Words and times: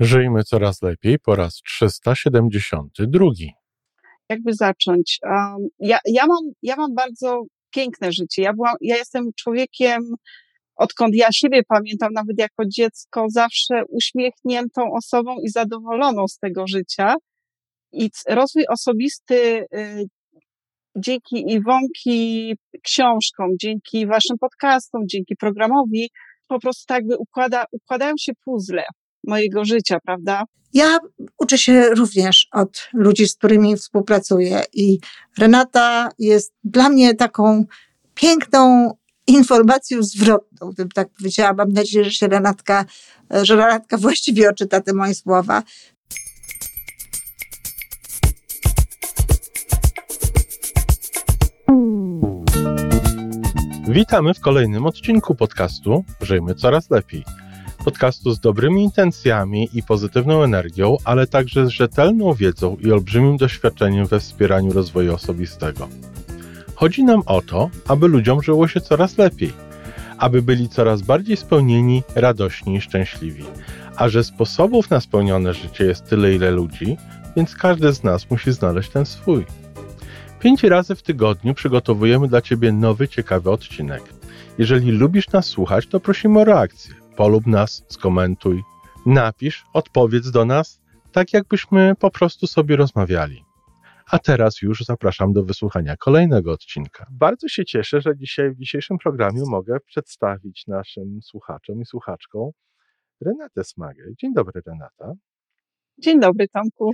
Żyjmy 0.00 0.44
coraz 0.44 0.82
lepiej 0.82 1.18
po 1.18 1.34
raz 1.34 1.54
372. 1.54 3.26
Jakby 4.28 4.54
zacząć? 4.54 5.18
Um, 5.22 5.68
ja, 5.78 5.98
ja, 6.04 6.26
mam, 6.26 6.52
ja 6.62 6.76
mam 6.76 6.94
bardzo 6.94 7.42
piękne 7.70 8.12
życie. 8.12 8.42
Ja, 8.42 8.52
byłam, 8.52 8.74
ja 8.80 8.96
jestem 8.96 9.30
człowiekiem, 9.36 10.00
odkąd 10.76 11.14
ja 11.14 11.28
siebie 11.32 11.62
pamiętam, 11.68 12.12
nawet 12.12 12.38
jako 12.38 12.62
dziecko, 12.66 13.26
zawsze 13.28 13.82
uśmiechniętą 13.88 14.82
osobą 14.92 15.36
i 15.44 15.48
zadowoloną 15.48 16.28
z 16.28 16.38
tego 16.38 16.66
życia. 16.66 17.14
I 17.92 18.10
rozwój 18.28 18.64
osobisty 18.68 19.66
y, 19.74 20.04
dzięki 20.96 21.52
Iwonki 21.52 22.54
książkom, 22.84 23.50
dzięki 23.60 24.06
waszym 24.06 24.38
podcastom, 24.40 25.02
dzięki 25.06 25.36
programowi, 25.36 26.10
po 26.48 26.60
prostu 26.60 26.84
tak 26.86 27.06
by 27.06 27.16
układa, 27.18 27.64
układają 27.72 28.14
się 28.18 28.32
puzzle 28.44 28.84
mojego 29.26 29.64
życia, 29.64 30.00
prawda? 30.00 30.44
Ja 30.72 30.98
uczę 31.38 31.58
się 31.58 31.88
również 31.94 32.48
od 32.52 32.88
ludzi, 32.92 33.28
z 33.28 33.34
którymi 33.34 33.76
współpracuję 33.76 34.62
i 34.72 34.98
Renata 35.38 36.08
jest 36.18 36.54
dla 36.64 36.88
mnie 36.88 37.14
taką 37.14 37.64
piękną 38.14 38.94
informacją 39.26 40.02
zwrotną, 40.02 40.72
bym 40.76 40.88
tak 40.88 41.08
powiedziała. 41.18 41.52
Mam 41.52 41.72
nadzieję, 41.72 42.04
że 42.04 42.10
się 42.10 42.28
Renatka, 42.28 42.84
że 43.42 43.56
Renatka 43.56 43.96
właściwie 43.96 44.48
odczyta 44.48 44.80
te 44.80 44.92
moje 44.92 45.14
słowa. 45.14 45.62
Witamy 53.88 54.34
w 54.34 54.40
kolejnym 54.40 54.86
odcinku 54.86 55.34
podcastu 55.34 56.04
Żyjmy 56.20 56.54
Coraz 56.54 56.90
Lepiej. 56.90 57.24
Podcastu 57.84 58.32
z 58.32 58.40
dobrymi 58.40 58.82
intencjami 58.82 59.68
i 59.74 59.82
pozytywną 59.82 60.42
energią, 60.42 60.96
ale 61.04 61.26
także 61.26 61.66
z 61.66 61.68
rzetelną 61.68 62.34
wiedzą 62.34 62.76
i 62.76 62.92
olbrzymim 62.92 63.36
doświadczeniem 63.36 64.06
we 64.06 64.20
wspieraniu 64.20 64.72
rozwoju 64.72 65.14
osobistego. 65.14 65.88
Chodzi 66.74 67.04
nam 67.04 67.22
o 67.26 67.42
to, 67.42 67.70
aby 67.88 68.08
ludziom 68.08 68.42
żyło 68.42 68.68
się 68.68 68.80
coraz 68.80 69.18
lepiej, 69.18 69.52
aby 70.18 70.42
byli 70.42 70.68
coraz 70.68 71.02
bardziej 71.02 71.36
spełnieni, 71.36 72.02
radośni 72.14 72.76
i 72.76 72.80
szczęśliwi. 72.80 73.44
A 73.96 74.08
że 74.08 74.24
sposobów 74.24 74.90
na 74.90 75.00
spełnione 75.00 75.54
życie 75.54 75.84
jest 75.84 76.08
tyle, 76.08 76.34
ile 76.34 76.50
ludzi, 76.50 76.96
więc 77.36 77.54
każdy 77.54 77.92
z 77.92 78.04
nas 78.04 78.30
musi 78.30 78.52
znaleźć 78.52 78.90
ten 78.90 79.06
swój. 79.06 79.46
Pięć 80.40 80.62
razy 80.62 80.94
w 80.94 81.02
tygodniu 81.02 81.54
przygotowujemy 81.54 82.28
dla 82.28 82.40
Ciebie 82.42 82.72
nowy, 82.72 83.08
ciekawy 83.08 83.50
odcinek. 83.50 84.02
Jeżeli 84.58 84.90
lubisz 84.90 85.30
nas 85.30 85.46
słuchać, 85.46 85.86
to 85.86 86.00
prosimy 86.00 86.40
o 86.40 86.44
reakcję. 86.44 86.99
Polub 87.20 87.46
nas, 87.46 87.84
skomentuj, 87.88 88.62
napisz, 89.06 89.64
odpowiedz 89.72 90.30
do 90.30 90.44
nas, 90.44 90.80
tak 91.12 91.32
jakbyśmy 91.32 91.94
po 91.98 92.10
prostu 92.10 92.46
sobie 92.46 92.76
rozmawiali. 92.76 93.44
A 94.10 94.18
teraz 94.18 94.62
już 94.62 94.84
zapraszam 94.84 95.32
do 95.32 95.44
wysłuchania 95.44 95.96
kolejnego 95.96 96.52
odcinka. 96.52 97.06
Bardzo 97.10 97.48
się 97.48 97.64
cieszę, 97.64 98.00
że 98.00 98.16
dzisiaj 98.16 98.50
w 98.50 98.58
dzisiejszym 98.58 98.98
programie 98.98 99.42
mogę 99.46 99.80
przedstawić 99.80 100.66
naszym 100.66 101.22
słuchaczom 101.22 101.80
i 101.80 101.84
słuchaczkom 101.84 102.50
Renatę 103.20 103.64
Smagę. 103.64 104.04
Dzień 104.18 104.34
dobry, 104.34 104.62
Renata. 104.66 105.12
Dzień 105.98 106.20
dobry, 106.20 106.48
Tomku. 106.48 106.92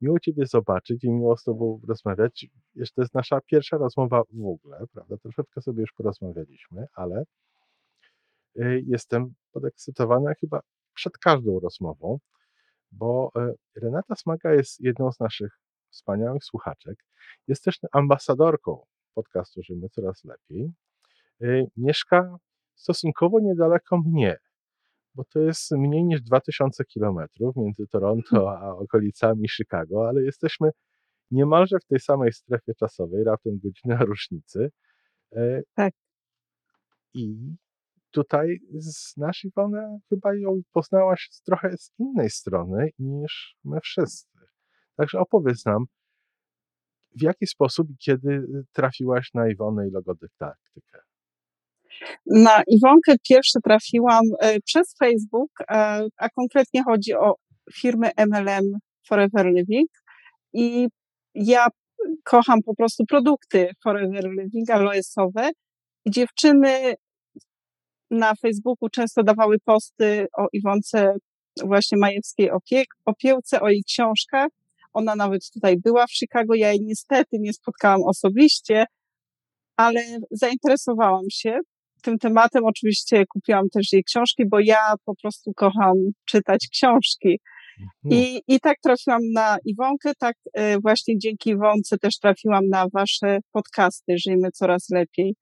Miło 0.00 0.20
Ciebie 0.20 0.46
zobaczyć 0.46 1.04
i 1.04 1.10
miło 1.10 1.36
z 1.36 1.44
Tobą 1.44 1.80
rozmawiać. 1.88 2.46
Jeszcze 2.74 2.94
to 2.94 3.02
jest 3.02 3.14
nasza 3.14 3.40
pierwsza 3.46 3.76
rozmowa 3.76 4.22
w 4.32 4.46
ogóle, 4.46 4.78
prawda? 4.92 5.16
Troszeczkę 5.16 5.60
sobie 5.60 5.80
już 5.80 5.92
porozmawialiśmy, 5.92 6.86
ale 6.94 7.24
jestem 8.86 9.34
podekscytowany 9.52 10.34
chyba 10.40 10.60
przed 10.94 11.18
każdą 11.18 11.60
rozmową, 11.60 12.18
bo 12.92 13.30
y, 13.36 13.80
Renata 13.80 14.14
Smaga 14.14 14.54
jest 14.54 14.80
jedną 14.80 15.12
z 15.12 15.20
naszych 15.20 15.60
wspaniałych 15.90 16.44
słuchaczek. 16.44 17.04
Jest 17.48 17.64
też 17.64 17.78
ambasadorką 17.92 18.84
podcastu 19.14 19.62
Żyjmy 19.62 19.88
Coraz 19.88 20.24
Lepiej. 20.24 20.72
Y, 21.42 21.66
mieszka 21.76 22.36
stosunkowo 22.74 23.40
niedaleko 23.40 23.98
mnie, 23.98 24.36
bo 25.14 25.24
to 25.24 25.40
jest 25.40 25.70
mniej 25.70 26.04
niż 26.04 26.22
2000 26.22 26.84
kilometrów 26.84 27.56
między 27.56 27.86
Toronto 27.86 28.58
a 28.58 28.74
okolicami 28.74 29.48
Chicago, 29.48 30.08
ale 30.08 30.22
jesteśmy 30.22 30.70
niemalże 31.30 31.78
w 31.78 31.86
tej 31.86 32.00
samej 32.00 32.32
strefie 32.32 32.74
czasowej, 32.74 33.24
raptem 33.24 33.58
godzina 33.64 33.96
różnicy. 34.04 34.70
E, 35.32 35.62
tak. 35.74 35.94
I 37.14 37.54
tutaj 38.10 38.58
znasz 38.72 39.44
Iwonę, 39.44 39.98
chyba 40.08 40.34
ją 40.34 40.60
poznałaś 40.72 41.28
trochę 41.44 41.76
z 41.76 41.92
innej 41.98 42.30
strony 42.30 42.90
niż 42.98 43.56
my 43.64 43.80
wszyscy. 43.80 44.38
Także 44.96 45.18
opowiedz 45.18 45.64
nam, 45.64 45.84
w 47.16 47.22
jaki 47.22 47.46
sposób 47.46 47.90
i 47.90 47.96
kiedy 47.96 48.42
trafiłaś 48.72 49.30
na 49.34 49.48
Iwonę 49.48 49.88
i 49.88 49.90
logodydaktykę? 49.90 50.98
Na 52.26 52.62
Iwonkę 52.66 53.14
pierwszy 53.28 53.58
trafiłam 53.64 54.24
e, 54.40 54.60
przez 54.60 54.94
Facebook, 54.98 55.50
e, 55.60 56.06
a 56.16 56.28
konkretnie 56.28 56.82
chodzi 56.84 57.14
o 57.14 57.34
firmę 57.74 58.10
MLM 58.16 58.78
Forever 59.06 59.46
Living 59.46 59.90
i 60.52 60.88
ja 61.34 61.66
kocham 62.24 62.58
po 62.62 62.74
prostu 62.74 63.04
produkty 63.06 63.70
Forever 63.84 64.30
Living, 64.30 64.70
aloesowe 64.70 65.50
dziewczyny 66.08 66.94
na 68.10 68.34
Facebooku 68.34 68.88
często 68.88 69.22
dawały 69.22 69.58
posty 69.64 70.26
o 70.38 70.46
Iwonce 70.52 71.14
właśnie 71.64 71.98
Majewskiej 71.98 72.50
opie 72.50 72.84
opiełce, 73.04 73.60
o 73.60 73.68
jej 73.68 73.84
książkach. 73.84 74.48
Ona 74.92 75.16
nawet 75.16 75.50
tutaj 75.50 75.76
była 75.76 76.06
w 76.06 76.12
Chicago, 76.12 76.54
ja 76.54 76.70
jej 76.72 76.80
niestety 76.80 77.38
nie 77.38 77.52
spotkałam 77.52 78.02
osobiście, 78.02 78.86
ale 79.76 80.00
zainteresowałam 80.30 81.24
się 81.30 81.58
tym 82.02 82.18
tematem. 82.18 82.64
Oczywiście 82.64 83.26
kupiłam 83.26 83.68
też 83.68 83.92
jej 83.92 84.04
książki, 84.04 84.46
bo 84.46 84.60
ja 84.60 84.94
po 85.04 85.14
prostu 85.22 85.52
kocham 85.56 85.94
czytać 86.24 86.68
książki. 86.72 87.40
Mhm. 87.80 88.20
I, 88.20 88.42
I 88.48 88.60
tak 88.60 88.76
trafiłam 88.82 89.20
na 89.32 89.56
Iwonkę, 89.64 90.12
tak 90.18 90.36
e, 90.52 90.78
właśnie 90.78 91.18
dzięki 91.18 91.50
Iwonce 91.50 91.98
też 91.98 92.18
trafiłam 92.18 92.68
na 92.68 92.86
wasze 92.92 93.38
podcasty 93.52 94.18
Żyjmy 94.18 94.50
Coraz 94.50 94.90
Lepiej. 94.90 95.34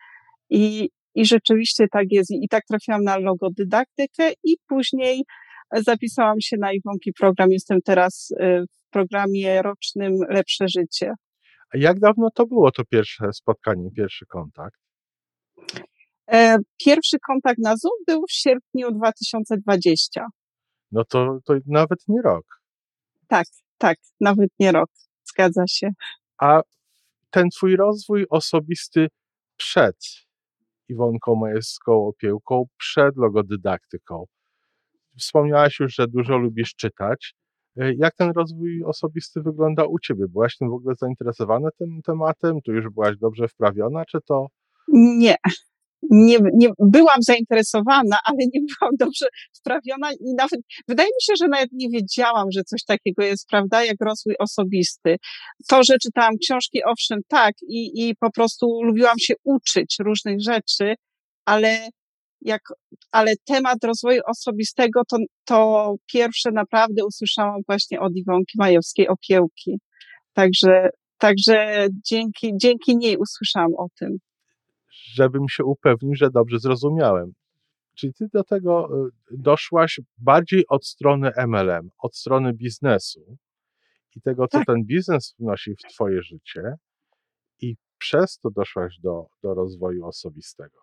I, 0.50 0.90
i 1.14 1.26
rzeczywiście 1.26 1.86
tak 1.92 2.06
jest. 2.10 2.30
I 2.30 2.48
tak 2.48 2.64
trafiłam 2.64 3.04
na 3.04 3.18
logodydaktykę 3.18 4.32
i 4.44 4.56
później 4.68 5.24
zapisałam 5.72 6.40
się 6.40 6.56
na 6.56 6.72
Iwonki 6.72 7.12
program. 7.12 7.52
Jestem 7.52 7.78
teraz 7.84 8.28
e, 8.40 8.62
w 8.62 8.90
programie 8.90 9.62
rocznym 9.62 10.12
Lepsze 10.28 10.68
Życie. 10.68 11.12
A 11.74 11.78
jak 11.78 12.00
dawno 12.00 12.28
to 12.34 12.46
było 12.46 12.70
to 12.72 12.84
pierwsze 12.84 13.32
spotkanie, 13.32 13.90
pierwszy 13.96 14.26
kontakt? 14.26 14.80
E, 16.32 16.58
pierwszy 16.84 17.18
kontakt 17.26 17.58
na 17.58 17.76
Zoom 17.76 17.92
był 18.06 18.22
w 18.28 18.32
sierpniu 18.32 18.92
2020. 18.92 20.26
No 20.92 21.04
to, 21.04 21.38
to 21.44 21.54
nawet 21.66 21.98
nie 22.08 22.22
rok. 22.22 22.44
Tak, 23.28 23.46
tak, 23.78 23.98
nawet 24.20 24.50
nie 24.58 24.72
rok. 24.72 24.90
Zgadza 25.24 25.62
się. 25.68 25.90
A 26.38 26.60
ten 27.30 27.48
twój 27.50 27.76
rozwój 27.76 28.26
osobisty 28.30 29.08
przed 29.56 29.96
Iwonką 30.88 31.34
Majewską 31.34 32.06
Opiełką, 32.06 32.64
przed 32.78 33.16
logodydaktyką. 33.16 34.24
Wspomniałaś 35.18 35.80
już, 35.80 35.94
że 35.94 36.08
dużo 36.08 36.38
lubisz 36.38 36.74
czytać. 36.74 37.34
E, 37.76 37.94
jak 37.94 38.14
ten 38.14 38.30
rozwój 38.30 38.84
osobisty 38.84 39.42
wygląda 39.42 39.84
u 39.84 39.98
ciebie? 39.98 40.24
Byłaś 40.28 40.56
tym 40.56 40.70
w 40.70 40.72
ogóle 40.72 40.94
zainteresowana 40.94 41.68
tym 41.78 42.00
tematem? 42.04 42.60
Tu 42.64 42.72
już 42.72 42.88
byłaś 42.94 43.16
dobrze 43.16 43.48
wprawiona, 43.48 44.04
czy 44.04 44.18
to? 44.26 44.46
Nie, 44.88 45.36
nie, 46.10 46.38
nie 46.54 46.68
byłam 46.78 47.22
zainteresowana, 47.22 48.18
ale 48.24 48.38
nie 48.54 48.60
byłam 48.60 48.92
dobrze 48.98 49.26
wprawiona 49.58 50.12
i 50.12 50.34
nawet 50.38 50.60
wydaje 50.88 51.08
mi 51.08 51.22
się, 51.22 51.32
że 51.38 51.48
nawet 51.48 51.68
nie 51.72 51.88
wiedziałam, 51.88 52.46
że 52.52 52.62
coś 52.64 52.84
takiego 52.84 53.22
jest, 53.22 53.46
prawda, 53.50 53.84
jak 53.84 53.96
rozwój 54.00 54.34
osobisty. 54.38 55.16
To, 55.68 55.82
że 55.82 55.98
czytałam 56.02 56.34
książki, 56.44 56.84
owszem, 56.84 57.18
tak, 57.28 57.54
i, 57.68 58.08
i 58.08 58.16
po 58.16 58.30
prostu 58.30 58.82
lubiłam 58.82 59.18
się 59.18 59.34
uczyć 59.44 59.96
różnych 60.00 60.40
rzeczy, 60.42 60.94
ale 61.44 61.88
jak, 62.40 62.62
ale 63.12 63.32
temat 63.46 63.84
rozwoju 63.84 64.20
osobistego 64.26 65.02
to, 65.10 65.16
to 65.44 65.94
pierwsze 66.12 66.50
naprawdę 66.50 67.06
usłyszałam 67.06 67.60
właśnie 67.66 68.00
od 68.00 68.12
Iwonki 68.16 68.52
Majewskiej 68.58 69.08
Opiełki. 69.08 69.78
Także, 70.32 70.90
także 71.18 71.86
dzięki, 72.10 72.52
dzięki 72.62 72.96
niej 72.96 73.16
usłyszałam 73.16 73.74
o 73.78 73.86
tym 73.98 74.18
żebym 75.14 75.48
się 75.48 75.64
upewnił, 75.64 76.14
że 76.14 76.30
dobrze 76.30 76.58
zrozumiałem. 76.58 77.32
Czyli 77.94 78.14
ty 78.14 78.28
do 78.32 78.44
tego 78.44 78.88
y, 79.06 79.10
doszłaś 79.30 80.00
bardziej 80.18 80.64
od 80.68 80.86
strony 80.86 81.30
MLM, 81.46 81.90
od 81.98 82.16
strony 82.16 82.52
biznesu 82.52 83.36
i 84.16 84.20
tego, 84.20 84.48
co 84.48 84.58
tak. 84.58 84.66
ten 84.66 84.84
biznes 84.84 85.34
wnosi 85.38 85.74
w 85.74 85.92
twoje 85.94 86.22
życie 86.22 86.62
i 87.60 87.76
przez 87.98 88.38
to 88.38 88.50
doszłaś 88.50 88.98
do, 89.02 89.26
do 89.42 89.54
rozwoju 89.54 90.06
osobistego. 90.06 90.78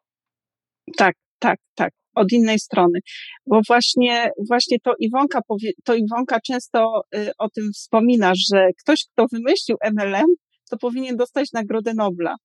Tak, 0.97 1.15
tak, 1.39 1.59
tak, 1.75 1.93
od 2.15 2.31
innej 2.31 2.59
strony. 2.59 2.99
Bo 3.47 3.61
właśnie, 3.67 4.29
właśnie 4.49 4.77
to 4.83 4.93
Iwonka, 4.99 5.39
powie, 5.47 5.71
to 5.83 5.95
Iwonka 5.95 6.39
często 6.47 7.01
y, 7.15 7.31
o 7.37 7.49
tym 7.49 7.71
wspomina, 7.73 8.33
że 8.51 8.67
ktoś, 8.81 9.05
kto 9.13 9.25
wymyślił 9.31 9.77
MLM, 9.93 10.35
to 10.69 10.77
powinien 10.77 11.15
dostać 11.15 11.51
Nagrodę 11.53 11.93
Nobla. 11.93 12.35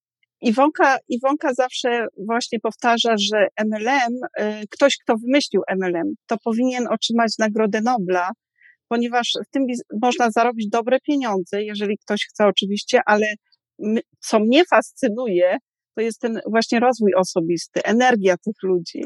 Iwonka, 0.40 0.96
Iwonka 1.08 1.54
zawsze 1.54 2.06
właśnie 2.26 2.60
powtarza, 2.60 3.14
że 3.18 3.46
MLM, 3.64 4.14
y, 4.40 4.66
ktoś, 4.70 4.96
kto 5.02 5.14
wymyślił 5.16 5.62
MLM, 5.76 6.14
to 6.26 6.36
powinien 6.44 6.86
otrzymać 6.90 7.32
Nagrodę 7.38 7.80
Nobla, 7.80 8.30
ponieważ 8.88 9.32
w 9.48 9.50
tym 9.50 9.66
można 10.02 10.30
zarobić 10.30 10.68
dobre 10.68 10.98
pieniądze, 11.00 11.62
jeżeli 11.62 11.98
ktoś 11.98 12.26
chce 12.30 12.46
oczywiście, 12.46 13.00
ale 13.06 13.26
co 14.20 14.40
mnie 14.40 14.62
fascynuje, 14.70 15.56
to 15.94 16.00
jest 16.00 16.20
ten 16.20 16.40
właśnie 16.46 16.80
rozwój 16.80 17.14
osobisty, 17.14 17.84
energia 17.84 18.36
tych 18.36 18.62
ludzi. 18.62 19.02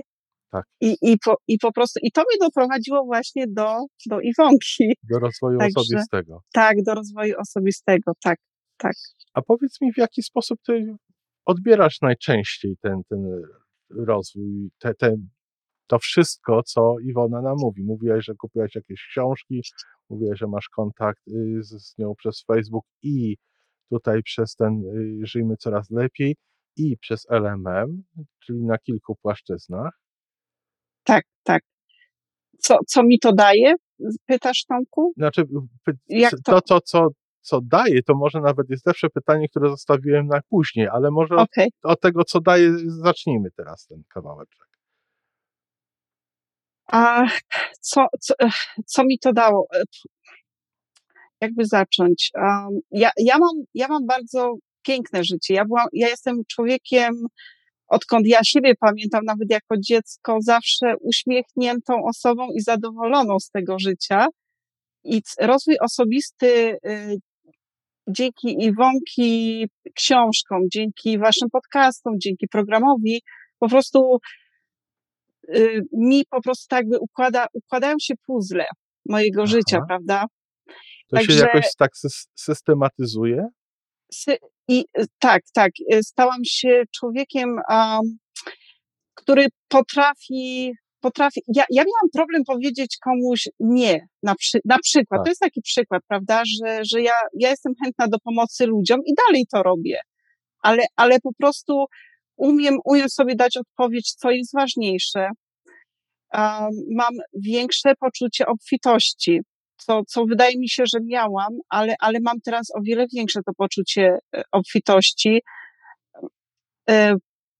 Tak. 0.50 0.64
I, 0.80 0.96
i, 1.02 1.18
po, 1.24 1.36
I 1.48 1.58
po 1.58 1.72
prostu, 1.72 2.00
i 2.02 2.12
to 2.12 2.20
mnie 2.20 2.38
doprowadziło 2.40 3.04
właśnie 3.04 3.44
do, 3.48 3.78
do 4.06 4.20
Iwonki. 4.20 4.96
Do 5.10 5.18
rozwoju 5.18 5.58
Także, 5.58 5.80
osobistego. 5.80 6.40
Tak, 6.52 6.82
do 6.82 6.94
rozwoju 6.94 7.34
osobistego, 7.38 8.12
tak, 8.22 8.38
tak. 8.76 8.92
A 9.34 9.42
powiedz 9.42 9.80
mi, 9.80 9.92
w 9.92 9.98
jaki 9.98 10.22
sposób 10.22 10.58
ty 10.66 10.96
odbierasz 11.44 12.00
najczęściej 12.00 12.76
ten, 12.80 13.02
ten 13.08 13.42
rozwój, 13.90 14.70
te, 14.78 14.94
te, 14.94 15.16
to 15.86 15.98
wszystko, 15.98 16.62
co 16.62 16.96
Iwona 17.00 17.42
nam 17.42 17.56
mówi. 17.58 17.84
Mówiłaś, 17.84 18.24
że 18.24 18.34
kupiłaś 18.34 18.74
jakieś 18.74 19.06
książki, 19.10 19.62
mówiłaś, 20.10 20.38
że 20.38 20.46
masz 20.46 20.68
kontakt 20.68 21.28
y, 21.28 21.62
z, 21.62 21.68
z 21.68 21.98
nią 21.98 22.14
przez 22.14 22.44
Facebook 22.46 22.84
i 23.02 23.36
tutaj 23.90 24.22
przez 24.22 24.54
ten 24.56 24.84
y, 24.84 25.26
Żyjmy 25.26 25.56
Coraz 25.56 25.90
Lepiej 25.90 26.36
i 26.76 26.96
przez 26.96 27.26
LMM, 27.30 28.02
czyli 28.38 28.64
na 28.64 28.78
kilku 28.78 29.16
płaszczyznach. 29.22 30.00
Tak, 31.04 31.24
tak. 31.42 31.62
Co, 32.58 32.78
co 32.86 33.02
mi 33.02 33.18
to 33.18 33.32
daje? 33.32 33.74
Pytasz, 34.26 34.64
Tomku? 34.68 35.12
Znaczy, 35.16 35.42
to, 36.44 36.60
to 36.60 36.80
co, 36.80 37.08
co 37.44 37.60
daje, 37.60 38.02
to 38.02 38.14
może 38.14 38.40
nawet 38.40 38.70
jest 38.70 38.86
lepsze 38.86 39.10
pytanie, 39.10 39.48
które 39.48 39.70
zostawiłem 39.70 40.26
na 40.26 40.40
później, 40.48 40.88
ale 40.88 41.10
może 41.10 41.34
okay. 41.34 41.66
od, 41.82 41.92
od, 41.92 42.00
tego, 42.00 42.24
co 42.24 42.40
daje, 42.40 42.72
zacznijmy 42.86 43.50
teraz 43.56 43.86
ten 43.86 44.02
kawałeczek. 44.14 44.68
A 46.86 47.26
co, 47.80 48.06
co, 48.20 48.34
co 48.86 49.04
mi 49.04 49.18
to 49.18 49.32
dało? 49.32 49.66
Jakby 51.40 51.64
zacząć? 51.66 52.30
Um, 52.34 52.80
ja, 52.90 53.10
ja, 53.16 53.38
mam, 53.38 53.64
ja 53.74 53.88
mam 53.88 54.06
bardzo 54.06 54.54
piękne 54.82 55.24
życie. 55.24 55.54
Ja, 55.54 55.64
byłam, 55.64 55.86
ja 55.92 56.08
jestem 56.08 56.42
człowiekiem, 56.48 57.26
odkąd 57.88 58.26
ja 58.26 58.40
siebie 58.44 58.74
pamiętam, 58.80 59.24
nawet 59.24 59.50
jako 59.50 59.74
dziecko, 59.78 60.38
zawsze 60.40 60.94
uśmiechniętą 61.00 62.04
osobą 62.04 62.48
i 62.54 62.60
zadowoloną 62.60 63.40
z 63.40 63.50
tego 63.50 63.78
życia. 63.78 64.26
I 65.04 65.22
rozwój 65.40 65.76
osobisty 65.80 66.78
dzięki 68.08 68.64
Iwonki 68.64 69.66
książkom, 69.94 70.60
dzięki 70.72 71.18
waszym 71.18 71.50
podcastom, 71.52 72.14
dzięki 72.18 72.48
programowi, 72.48 73.22
po 73.58 73.68
prostu 73.68 74.18
y, 75.48 75.82
mi 75.92 76.24
po 76.30 76.42
prostu 76.42 76.66
tak 76.68 76.88
by 76.88 76.98
układa, 76.98 77.46
układają 77.52 77.94
się 78.00 78.14
puzzle 78.26 78.66
mojego 79.08 79.42
Aha. 79.42 79.52
życia, 79.52 79.80
prawda? 79.88 80.24
To 81.08 81.16
Także, 81.16 81.32
się 81.32 81.40
jakoś 81.40 81.66
tak 81.78 81.90
systematyzuje? 82.34 83.48
I 84.68 84.84
y, 84.98 85.04
tak, 85.18 85.42
tak. 85.54 85.72
Y, 85.92 86.02
stałam 86.02 86.44
się 86.44 86.82
człowiekiem, 86.94 87.48
um, 87.68 88.18
który 89.14 89.46
potrafi, 89.68 90.72
potrafi. 91.04 91.40
Ja, 91.48 91.64
ja 91.70 91.82
miałam 91.82 92.10
problem 92.12 92.42
powiedzieć 92.44 92.98
komuś 93.04 93.48
nie, 93.60 94.06
na, 94.22 94.34
przy, 94.34 94.58
na 94.64 94.78
przykład. 94.78 95.18
Tak. 95.18 95.24
To 95.24 95.30
jest 95.30 95.40
taki 95.40 95.62
przykład, 95.62 96.02
prawda, 96.08 96.42
że, 96.44 96.84
że 96.84 97.02
ja, 97.02 97.14
ja 97.40 97.50
jestem 97.50 97.72
chętna 97.84 98.08
do 98.08 98.18
pomocy 98.18 98.66
ludziom 98.66 99.00
i 99.06 99.12
dalej 99.26 99.46
to 99.52 99.62
robię. 99.62 100.00
Ale, 100.62 100.84
ale 100.96 101.20
po 101.20 101.30
prostu 101.38 101.84
umiem, 102.36 102.78
umiem 102.84 103.08
sobie 103.08 103.34
dać 103.34 103.56
odpowiedź, 103.56 104.12
co 104.12 104.30
jest 104.30 104.54
ważniejsze. 104.54 105.28
Um, 106.34 106.70
mam 106.90 107.14
większe 107.34 107.94
poczucie 108.00 108.46
obfitości 108.46 109.40
co, 109.76 110.02
co 110.08 110.24
wydaje 110.24 110.58
mi 110.58 110.68
się, 110.68 110.84
że 110.86 110.98
miałam, 111.04 111.58
ale, 111.68 111.94
ale 112.00 112.18
mam 112.22 112.40
teraz 112.40 112.66
o 112.74 112.82
wiele 112.82 113.06
większe 113.14 113.40
to 113.46 113.52
poczucie 113.56 114.18
e, 114.36 114.42
obfitości. 114.52 115.42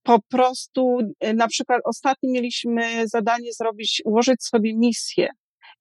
Po 0.05 0.19
prostu, 0.29 0.97
e, 1.19 1.33
na 1.33 1.47
przykład 1.47 1.81
ostatnio 1.85 2.31
mieliśmy 2.31 3.07
zadanie 3.07 3.53
zrobić, 3.53 4.01
ułożyć 4.05 4.43
sobie 4.43 4.77
misję. 4.77 5.27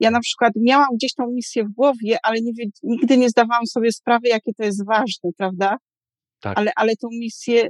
Ja 0.01 0.11
na 0.11 0.21
przykład 0.21 0.53
miałam 0.57 0.89
gdzieś 0.95 1.15
tą 1.15 1.31
misję 1.31 1.65
w 1.65 1.73
głowie, 1.73 2.19
ale 2.23 2.41
nie, 2.41 2.53
nigdy 2.83 3.19
nie 3.19 3.29
zdawałam 3.29 3.67
sobie 3.67 3.93
sprawy, 3.93 4.29
jakie 4.29 4.53
to 4.55 4.65
jest 4.65 4.87
ważne, 4.87 5.31
prawda? 5.37 5.77
Tak. 6.41 6.59
Ale, 6.59 6.73
ale 6.77 6.97
tą 6.97 7.09
misję 7.13 7.69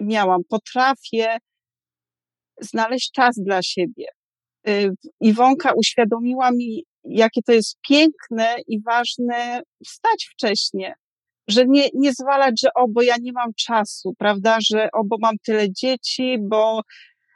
miałam. 0.00 0.40
Potrafię 0.48 1.38
znaleźć 2.60 3.10
czas 3.12 3.36
dla 3.36 3.62
siebie. 3.62 4.06
Iwonka 5.20 5.72
uświadomiła 5.76 6.50
mi, 6.50 6.84
jakie 7.04 7.42
to 7.42 7.52
jest 7.52 7.76
piękne 7.88 8.56
i 8.66 8.82
ważne 8.82 9.62
wstać 9.84 10.28
wcześnie. 10.32 10.94
Że 11.48 11.64
nie, 11.66 11.88
nie 11.94 12.12
zwalać, 12.12 12.60
że 12.60 12.68
o, 12.74 12.88
bo 12.88 13.02
ja 13.02 13.14
nie 13.20 13.32
mam 13.32 13.50
czasu, 13.56 14.14
prawda, 14.18 14.58
że 14.60 14.88
o, 14.92 15.04
bo 15.04 15.16
mam 15.20 15.34
tyle 15.46 15.72
dzieci, 15.72 16.36
bo 16.40 16.80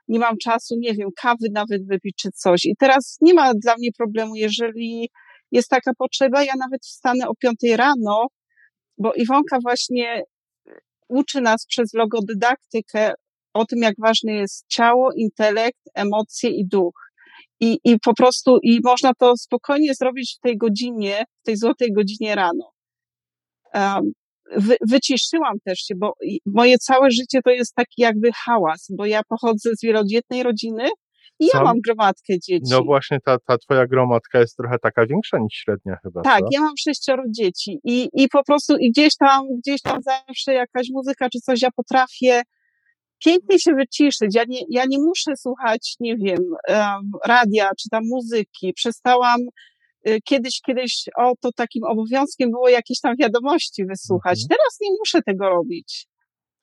nie 0.09 0.19
mam 0.19 0.37
czasu, 0.43 0.75
nie 0.79 0.95
wiem, 0.95 1.09
kawy 1.17 1.47
nawet 1.53 1.87
wypić 1.87 2.17
czy 2.17 2.31
coś. 2.35 2.65
I 2.65 2.77
teraz 2.79 3.19
nie 3.21 3.35
ma 3.35 3.53
dla 3.55 3.75
mnie 3.79 3.89
problemu, 3.99 4.35
jeżeli 4.35 5.11
jest 5.53 5.69
taka 5.69 5.93
potrzeba, 5.99 6.45
ja 6.45 6.53
nawet 6.59 6.81
wstanę 6.83 7.29
o 7.29 7.35
piątej 7.35 7.77
rano, 7.77 8.27
bo 8.99 9.13
Iwonka 9.13 9.59
właśnie 9.63 10.23
uczy 11.09 11.41
nas 11.41 11.67
przez 11.67 11.95
logodydaktykę 11.95 13.13
o 13.55 13.65
tym, 13.65 13.79
jak 13.79 13.95
ważne 13.99 14.33
jest 14.33 14.65
ciało, 14.69 15.13
intelekt, 15.13 15.81
emocje 15.95 16.51
i 16.51 16.67
duch. 16.67 16.95
I, 17.61 17.79
I 17.85 17.99
po 17.99 18.15
prostu, 18.15 18.59
i 18.63 18.81
można 18.85 19.13
to 19.15 19.37
spokojnie 19.37 19.95
zrobić 19.95 20.37
w 20.39 20.41
tej 20.41 20.59
godzinie, 20.59 21.25
w 21.43 21.47
tej 21.47 21.57
złotej 21.57 21.93
godzinie 21.93 22.35
rano. 22.35 22.78
Wy, 24.57 24.77
wyciszyłam 24.89 25.55
też 25.65 25.79
się, 25.79 25.95
bo 25.97 26.13
moje 26.47 26.79
całe 26.79 27.11
życie 27.11 27.43
to 27.45 27.51
jest 27.51 27.75
taki 27.75 28.03
jakby 28.03 28.31
hałas, 28.45 28.87
bo 28.99 29.07
ja 29.07 29.21
pochodzę 29.29 29.71
z 29.77 29.83
wielodzietnej 29.83 30.43
rodziny 30.43 30.89
i 31.41 31.47
ja 31.55 31.63
mam 31.63 31.81
gromadkę 31.81 32.39
dzieci. 32.39 32.71
No 32.71 32.85
właśnie, 32.85 33.19
ta, 33.25 33.39
ta 33.39 33.59
twoja 33.59 33.87
gromadka 33.87 34.41
jest 34.41 34.57
trochę 34.57 34.79
taka 34.79 35.07
większa 35.07 35.39
niż 35.39 35.55
średnia 35.55 35.97
chyba. 36.03 36.23
Tak, 36.23 36.41
co? 36.41 36.49
ja 36.53 36.61
mam 36.61 36.77
sześcioro 36.79 37.23
dzieci 37.31 37.79
i, 37.85 38.09
i 38.13 38.29
po 38.29 38.45
prostu 38.45 38.77
i 38.77 38.91
gdzieś 38.91 39.17
tam, 39.17 39.43
gdzieś 39.59 39.83
tam 39.83 39.99
zawsze 40.03 40.55
jakaś 40.55 40.87
muzyka 40.93 41.29
czy 41.31 41.41
coś 41.41 41.63
ja 41.63 41.71
potrafię 41.77 42.43
pięknie 43.25 43.59
się 43.59 43.75
wyciszyć. 43.75 44.35
Ja 44.35 44.45
nie, 44.49 44.61
ja 44.71 44.85
nie 44.89 44.99
muszę 44.99 45.37
słuchać, 45.37 45.97
nie 46.01 46.17
wiem, 46.17 46.39
radia 47.27 47.71
czy 47.79 47.89
tam 47.91 48.03
muzyki. 48.07 48.73
Przestałam 48.73 49.41
kiedyś, 50.25 50.61
kiedyś 50.67 51.05
o 51.17 51.33
to 51.41 51.53
takim 51.53 51.85
obowiązkiem 51.85 52.51
było 52.51 52.69
jakieś 52.69 53.01
tam 53.01 53.17
wiadomości 53.17 53.85
wysłuchać. 53.87 54.39
Mhm. 54.39 54.49
Teraz 54.49 54.79
nie 54.81 54.91
muszę 54.99 55.23
tego 55.23 55.49
robić. 55.49 56.07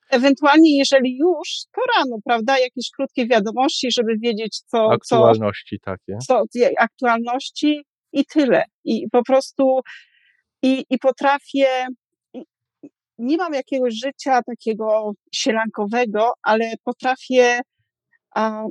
Ewentualnie, 0.10 0.78
jeżeli 0.78 1.18
już, 1.18 1.50
to 1.76 1.82
rano, 1.98 2.18
prawda, 2.26 2.60
jakieś 2.60 2.90
krótkie 2.96 3.28
wiadomości, 3.28 3.92
żeby 3.92 4.18
wiedzieć, 4.18 4.62
co. 4.66 4.92
Aktualności 4.92 5.80
co, 5.80 5.92
takie. 5.92 6.18
Co, 6.28 6.44
aktualności 6.80 7.86
i 8.14 8.26
tyle. 8.26 8.64
I 8.84 9.10
po 9.12 9.24
prostu, 9.24 9.80
i, 10.64 10.86
i 10.90 11.00
potrafię, 11.00 11.68
nie 13.18 13.38
mam 13.38 13.54
jakiegoś 13.54 13.94
życia 13.94 14.42
takiego 14.44 15.12
sielankowego, 15.34 16.34
ale 16.42 16.74
potrafię, 16.84 17.60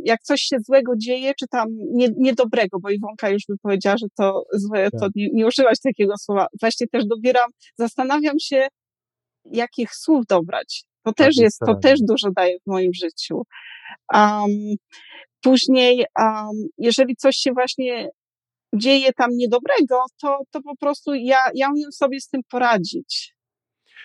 jak 0.04 0.22
coś 0.22 0.40
się 0.40 0.56
złego 0.60 0.92
dzieje, 0.96 1.32
czy 1.38 1.46
tam 1.48 1.68
nie, 1.70 2.08
niedobrego, 2.16 2.80
bo 2.80 2.90
Iwonka 2.90 3.30
już 3.30 3.42
by 3.48 3.54
powiedziała, 3.62 3.96
że 3.96 4.06
to 4.18 4.44
złe, 4.52 4.90
to 4.90 4.98
tak. 4.98 5.10
nie, 5.14 5.28
nie 5.32 5.46
użyłaś 5.46 5.80
takiego 5.80 6.14
słowa. 6.18 6.46
Właśnie 6.60 6.86
też 6.86 7.06
dobieram, 7.06 7.50
zastanawiam 7.78 8.38
się, 8.40 8.68
jakich 9.44 9.94
słów 9.94 10.26
dobrać. 10.28 10.84
To 11.02 11.12
tak 11.12 11.26
też 11.26 11.36
jest, 11.36 11.58
to 11.66 11.74
też 11.74 12.00
dużo 12.08 12.30
daje 12.36 12.58
w 12.58 12.70
moim 12.70 12.90
życiu. 12.94 13.42
Um, 14.14 14.48
później, 15.40 16.04
um, 16.18 16.66
jeżeli 16.78 17.16
coś 17.16 17.36
się 17.36 17.52
właśnie 17.52 18.08
dzieje 18.74 19.12
tam 19.12 19.30
niedobrego, 19.32 20.04
to, 20.20 20.38
to 20.50 20.62
po 20.62 20.76
prostu 20.76 21.14
ja, 21.14 21.38
ja 21.54 21.68
umiem 21.70 21.92
sobie 21.92 22.20
z 22.20 22.28
tym 22.28 22.40
poradzić 22.50 23.34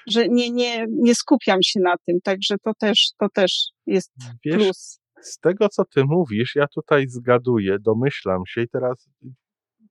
że 0.08 0.28
nie, 0.28 0.52
nie, 0.52 0.86
nie 0.90 1.16
skupiam 1.16 1.60
się 1.64 1.80
na 1.80 1.96
tym, 2.06 2.22
także 2.24 2.56
to 2.64 2.72
też, 2.80 3.10
to 3.20 3.28
też 3.34 3.66
jest 3.86 4.12
Wiesz, 4.46 4.56
plus. 4.56 4.99
Z 5.22 5.40
tego, 5.40 5.70
co 5.70 5.86
ty 5.86 6.04
mówisz, 6.06 6.56
ja 6.56 6.68
tutaj 6.68 7.08
zgaduję, 7.08 7.78
domyślam 7.80 8.42
się 8.48 8.62
i 8.62 8.70
teraz 8.70 9.10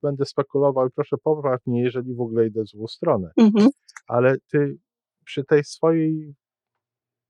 będę 0.01 0.25
spekulował 0.25 0.87
i 0.87 0.91
proszę 0.95 1.17
popraw 1.23 1.65
mnie, 1.65 1.83
jeżeli 1.83 2.15
w 2.15 2.21
ogóle 2.21 2.47
idę 2.47 2.63
w 2.63 2.67
złą 2.67 2.87
stronę. 2.87 3.31
Mhm. 3.37 3.69
Ale 4.07 4.35
ty 4.51 4.77
przy 5.25 5.43
tej 5.43 5.63
swojej 5.63 6.35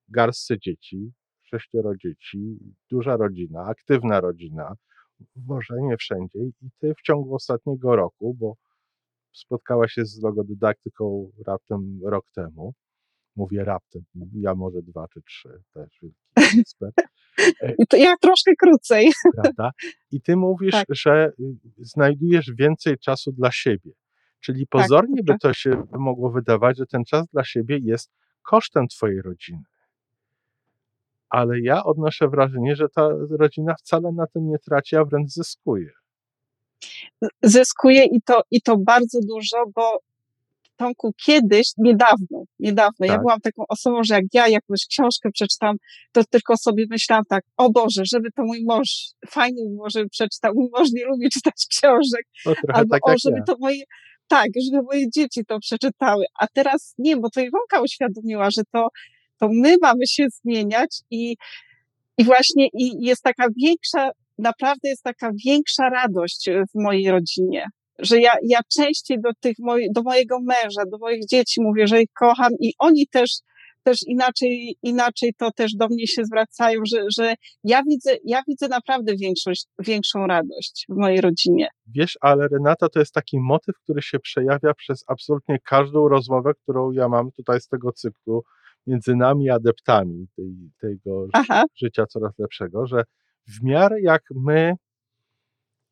garstce 0.07 0.59
dzieci, 0.59 1.11
sześcioro 1.41 1.91
dzieci, 1.95 2.57
duża 2.91 3.17
rodzina, 3.17 3.65
aktywna 3.65 4.19
rodzina, 4.19 4.73
może 5.35 5.73
nie 5.81 5.97
wszędzie 5.97 6.39
i 6.39 6.69
ty 6.79 6.93
w 6.97 7.01
ciągu 7.01 7.35
ostatniego 7.35 7.95
roku, 7.95 8.33
bo 8.33 8.53
spotkałaś 9.33 9.91
się 9.91 10.05
z 10.05 10.21
logodydaktyką 10.21 11.31
raptem 11.47 11.99
rok 12.03 12.25
temu, 12.35 12.73
mówię 13.35 13.63
raptem, 13.63 14.03
ja 14.33 14.55
może 14.55 14.81
dwa 14.81 15.07
czy 15.07 15.21
trzy, 15.21 15.63
też 15.73 15.99
wielki 16.01 16.59
ekspert. 16.59 16.95
To 17.89 17.97
ja 17.97 18.17
troszkę 18.21 18.51
krócej. 18.55 19.11
Prawda? 19.41 19.71
I 20.11 20.21
ty 20.21 20.35
mówisz, 20.35 20.71
tak. 20.71 20.85
że 20.89 21.31
y, 21.39 21.55
znajdujesz 21.77 22.51
więcej 22.57 22.97
czasu 22.97 23.31
dla 23.31 23.51
siebie. 23.51 23.91
Czyli 24.39 24.67
tak, 24.67 24.81
pozornie 24.81 25.17
tak, 25.17 25.25
by 25.25 25.39
to 25.41 25.53
się 25.53 25.83
mogło 25.91 26.31
wydawać, 26.31 26.77
że 26.77 26.85
ten 26.85 27.05
czas 27.05 27.27
dla 27.27 27.43
siebie 27.43 27.77
jest 27.81 28.11
kosztem 28.41 28.87
twojej 28.87 29.21
rodziny. 29.21 29.63
Ale 31.29 31.59
ja 31.59 31.83
odnoszę 31.83 32.27
wrażenie, 32.27 32.75
że 32.75 32.89
ta 32.89 33.09
rodzina 33.29 33.75
wcale 33.75 34.11
na 34.11 34.27
tym 34.27 34.47
nie 34.47 34.59
traci, 34.59 34.95
a 34.95 35.05
wręcz 35.05 35.29
zyskuje. 35.29 35.91
Zyskuje 37.43 38.05
i 38.05 38.21
to, 38.21 38.41
i 38.51 38.61
to 38.61 38.77
bardzo 38.77 39.19
dużo, 39.27 39.65
bo 39.75 39.99
Tomku, 40.79 41.13
kiedyś, 41.25 41.71
niedawno, 41.77 42.43
niedawno, 42.59 42.97
tak. 42.99 43.07
ja 43.09 43.17
byłam 43.17 43.39
taką 43.39 43.63
osobą, 43.69 44.03
że 44.03 44.13
jak 44.13 44.23
ja 44.33 44.47
jakąś 44.47 44.85
książkę 44.89 45.29
przeczytam, 45.33 45.75
to 46.11 46.23
tylko 46.23 46.57
sobie 46.57 46.85
myślałam 46.89 47.25
tak, 47.29 47.43
o 47.57 47.69
Boże, 47.69 48.01
żeby 48.05 48.31
to 48.31 48.43
mój 48.43 48.63
mąż, 48.65 48.89
fajnie 49.29 49.63
było, 49.69 49.89
żeby 49.89 50.09
przeczytał, 50.09 50.53
mój 50.55 50.69
mąż 50.77 50.91
nie 50.91 51.05
lubi 51.05 51.29
czytać 51.29 51.65
książek, 51.71 52.25
albo 52.73 52.95
tak 52.95 53.09
o, 53.09 53.13
żeby 53.23 53.37
ja. 53.37 53.43
to 53.43 53.55
moje, 53.59 53.83
tak, 54.27 54.47
żeby 54.71 54.83
moje 54.83 55.09
dzieci 55.09 55.45
to 55.45 55.59
przeczytały, 55.59 56.25
a 56.39 56.47
teraz 56.47 56.95
nie, 56.97 57.17
bo 57.17 57.29
to 57.29 57.41
Iwonka 57.41 57.81
uświadomiła, 57.81 58.51
że 58.51 58.61
to, 58.71 58.87
to 59.39 59.49
my 59.51 59.75
mamy 59.81 60.07
się 60.07 60.25
zmieniać 60.29 61.01
i, 61.11 61.35
i 62.17 62.23
właśnie 62.23 62.67
i 62.73 63.05
jest 63.05 63.23
taka 63.23 63.47
większa, 63.63 64.09
naprawdę 64.37 64.89
jest 64.89 65.03
taka 65.03 65.31
większa 65.45 65.89
radość 65.89 66.49
w 66.71 66.81
mojej 66.81 67.11
rodzinie, 67.11 67.65
że 67.99 68.19
ja, 68.19 68.31
ja 68.43 68.59
częściej 68.77 69.21
do 69.21 69.29
tych 69.39 69.55
moj, 69.59 69.87
do 69.95 70.01
mojego 70.01 70.39
męża, 70.41 70.85
do 70.91 70.97
moich 70.97 71.25
dzieci 71.25 71.61
mówię, 71.61 71.87
że 71.87 72.01
ich 72.01 72.09
kocham 72.19 72.51
i 72.59 72.73
oni 72.79 73.07
też, 73.07 73.31
też 73.83 73.97
inaczej, 74.07 74.75
inaczej 74.83 75.33
to 75.37 75.51
też 75.51 75.71
do 75.75 75.87
mnie 75.87 76.07
się 76.07 76.25
zwracają, 76.25 76.81
że, 76.85 77.03
że 77.17 77.35
ja 77.63 77.83
widzę, 77.83 78.15
ja 78.23 78.41
widzę 78.47 78.67
naprawdę 78.67 79.15
większość, 79.15 79.65
większą 79.79 80.27
radość 80.27 80.85
w 80.89 80.95
mojej 80.95 81.21
rodzinie. 81.21 81.67
Wiesz, 81.87 82.17
ale 82.21 82.47
Renata 82.47 82.89
to 82.89 82.99
jest 82.99 83.13
taki 83.13 83.39
motyw, 83.39 83.75
który 83.83 84.01
się 84.01 84.19
przejawia 84.19 84.73
przez 84.73 85.03
absolutnie 85.07 85.59
każdą 85.65 86.07
rozmowę, 86.07 86.51
którą 86.63 86.91
ja 86.91 87.09
mam 87.09 87.31
tutaj 87.31 87.61
z 87.61 87.67
tego 87.67 87.91
cyklu 87.91 88.43
między 88.87 89.15
nami 89.15 89.49
adeptami 89.49 90.27
tej, 90.35 90.53
tego 90.81 91.27
Aha. 91.33 91.63
życia 91.75 92.05
coraz 92.05 92.39
lepszego, 92.39 92.87
że 92.87 93.03
w 93.47 93.63
miarę 93.63 94.01
jak 94.01 94.21
my 94.35 94.73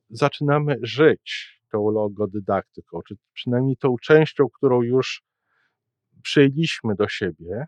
zaczynamy 0.10 0.76
żyć 0.82 1.57
tą 1.71 1.91
logodydaktyką, 1.91 3.00
czy 3.07 3.15
przynajmniej 3.33 3.77
tą 3.77 3.95
częścią, 4.01 4.50
którą 4.50 4.81
już 4.81 5.24
przyjęliśmy 6.24 6.95
do 6.95 7.07
siebie, 7.07 7.65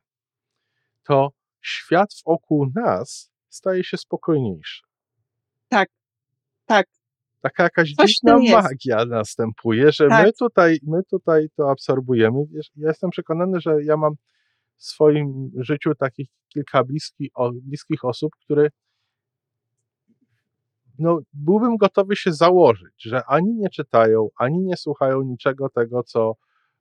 to 1.03 1.31
świat 1.61 2.09
wokół 2.25 2.67
nas 2.75 3.31
staje 3.49 3.83
się 3.83 3.97
spokojniejszy. 3.97 4.81
Tak, 5.69 5.89
tak. 6.65 6.87
Taka 7.41 7.63
jakaś 7.63 7.93
Coś 7.93 8.11
dziwna 8.11 8.61
magia 8.61 9.05
następuje, 9.05 9.91
że 9.91 10.07
tak. 10.07 10.25
my, 10.25 10.33
tutaj, 10.33 10.79
my 10.83 11.03
tutaj 11.03 11.47
to 11.55 11.71
absorbujemy. 11.71 12.39
Ja 12.75 12.87
jestem 12.87 13.09
przekonany, 13.09 13.59
że 13.61 13.83
ja 13.83 13.97
mam 13.97 14.13
w 14.77 14.83
swoim 14.85 15.51
życiu 15.57 15.95
takich 15.95 16.27
kilka 16.49 16.83
bliskich, 16.83 17.29
bliskich 17.53 18.05
osób, 18.05 18.31
które 18.45 18.69
no, 20.99 21.19
byłbym 21.33 21.77
gotowy 21.77 22.15
się 22.15 22.33
założyć, 22.33 23.03
że 23.03 23.25
ani 23.25 23.55
nie 23.55 23.69
czytają, 23.69 24.27
ani 24.37 24.59
nie 24.59 24.77
słuchają 24.77 25.21
niczego 25.21 25.69
tego, 25.69 26.03
co 26.03 26.33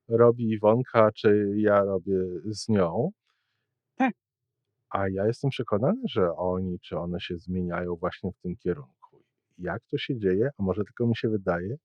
robi 0.07 0.49
Iwonka, 0.49 1.11
czy 1.11 1.53
ja 1.55 1.83
robię 1.83 2.17
z 2.45 2.69
nią. 2.69 3.11
Tak. 3.95 4.13
A 4.89 5.09
ja 5.09 5.27
jestem 5.27 5.49
przekonany, 5.49 6.01
że 6.09 6.35
oni, 6.35 6.79
czy 6.79 6.97
one 6.97 7.19
się 7.19 7.37
zmieniają 7.37 7.95
właśnie 7.95 8.31
w 8.31 8.41
tym 8.41 8.55
kierunku. 8.55 9.23
Jak 9.57 9.81
to 9.91 9.97
się 9.97 10.17
dzieje, 10.17 10.49
a 10.57 10.63
może 10.63 10.83
tylko 10.83 11.07
mi 11.07 11.15
się 11.15 11.29
wydaje, 11.29 11.75